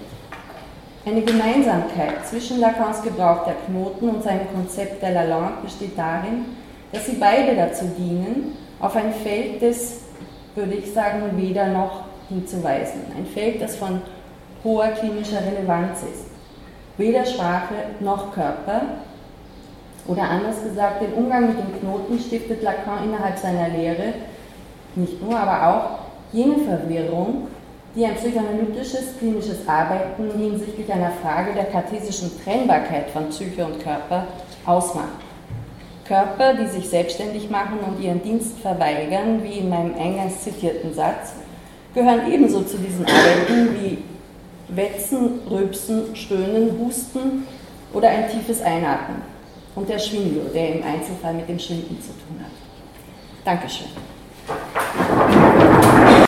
Eine 1.04 1.22
Gemeinsamkeit 1.22 2.24
zwischen 2.28 2.61
Lacans 2.61 3.02
Gebrauch 3.02 3.42
der 3.44 3.56
Knoten 3.66 4.08
und 4.08 4.22
seinem 4.22 4.46
Konzept 4.54 5.02
der 5.02 5.14
La 5.14 5.24
Langue 5.24 5.62
besteht 5.64 5.98
darin, 5.98 6.44
dass 6.92 7.06
sie 7.06 7.16
beide 7.16 7.56
dazu 7.56 7.87
dienen, 7.98 8.56
auf 8.78 8.96
ein 8.96 9.12
Feld 9.12 9.62
des, 9.62 10.01
würde 10.54 10.74
ich 10.74 10.92
sagen, 10.92 11.22
weder 11.36 11.68
noch 11.68 12.04
hinzuweisen. 12.28 13.02
Ein 13.16 13.26
Feld, 13.26 13.60
das 13.60 13.76
von 13.76 14.02
hoher 14.64 14.88
klinischer 14.88 15.40
Relevanz 15.44 16.02
ist. 16.02 16.26
Weder 16.96 17.24
Sprache 17.24 17.74
noch 18.00 18.32
Körper. 18.32 18.82
Oder 20.06 20.22
anders 20.22 20.62
gesagt, 20.62 21.02
den 21.02 21.12
Umgang 21.14 21.48
mit 21.48 21.58
den 21.58 21.80
Knoten 21.80 22.18
stiftet 22.18 22.62
Lacan 22.62 23.04
innerhalb 23.04 23.38
seiner 23.38 23.68
Lehre 23.68 24.14
nicht 24.94 25.22
nur, 25.22 25.38
aber 25.38 25.68
auch 25.68 26.34
jene 26.34 26.58
Verwirrung, 26.58 27.48
die 27.94 28.04
ein 28.04 28.14
psychoanalytisches 28.14 29.18
klinisches 29.18 29.66
Arbeiten 29.66 30.30
hinsichtlich 30.38 30.90
einer 30.92 31.12
Frage 31.22 31.52
der 31.54 31.66
kartesischen 31.66 32.30
Trennbarkeit 32.42 33.10
von 33.10 33.28
Psyche 33.28 33.64
und 33.64 33.82
Körper 33.82 34.26
ausmacht. 34.66 35.08
Körper, 36.12 36.53
die 36.53 36.66
sich 36.66 36.90
selbstständig 36.90 37.48
machen 37.48 37.79
und 37.79 37.98
ihren 38.03 38.22
Dienst 38.22 38.59
verweigern, 38.59 39.42
wie 39.42 39.61
in 39.61 39.70
meinem 39.70 39.94
eingangs 39.94 40.42
zitierten 40.42 40.92
Satz, 40.92 41.33
gehören 41.94 42.31
ebenso 42.31 42.61
zu 42.61 42.77
diesen 42.77 43.07
Arbeiten 43.07 43.75
wie 43.81 43.98
Wetzen, 44.68 45.40
Rülpsen, 45.51 46.14
Stöhnen, 46.14 46.79
Husten 46.79 47.46
oder 47.94 48.11
ein 48.11 48.29
tiefes 48.31 48.61
Einatmen 48.61 49.22
und 49.75 49.88
der 49.88 49.98
Schwindel, 49.98 50.51
der 50.53 50.75
im 50.75 50.85
Einzelfall 50.85 51.33
mit 51.33 51.48
dem 51.48 51.59
Schwinden 51.59 51.98
zu 52.03 52.09
tun 52.09 52.40
hat. 52.40 52.53
Dankeschön. 53.46 53.88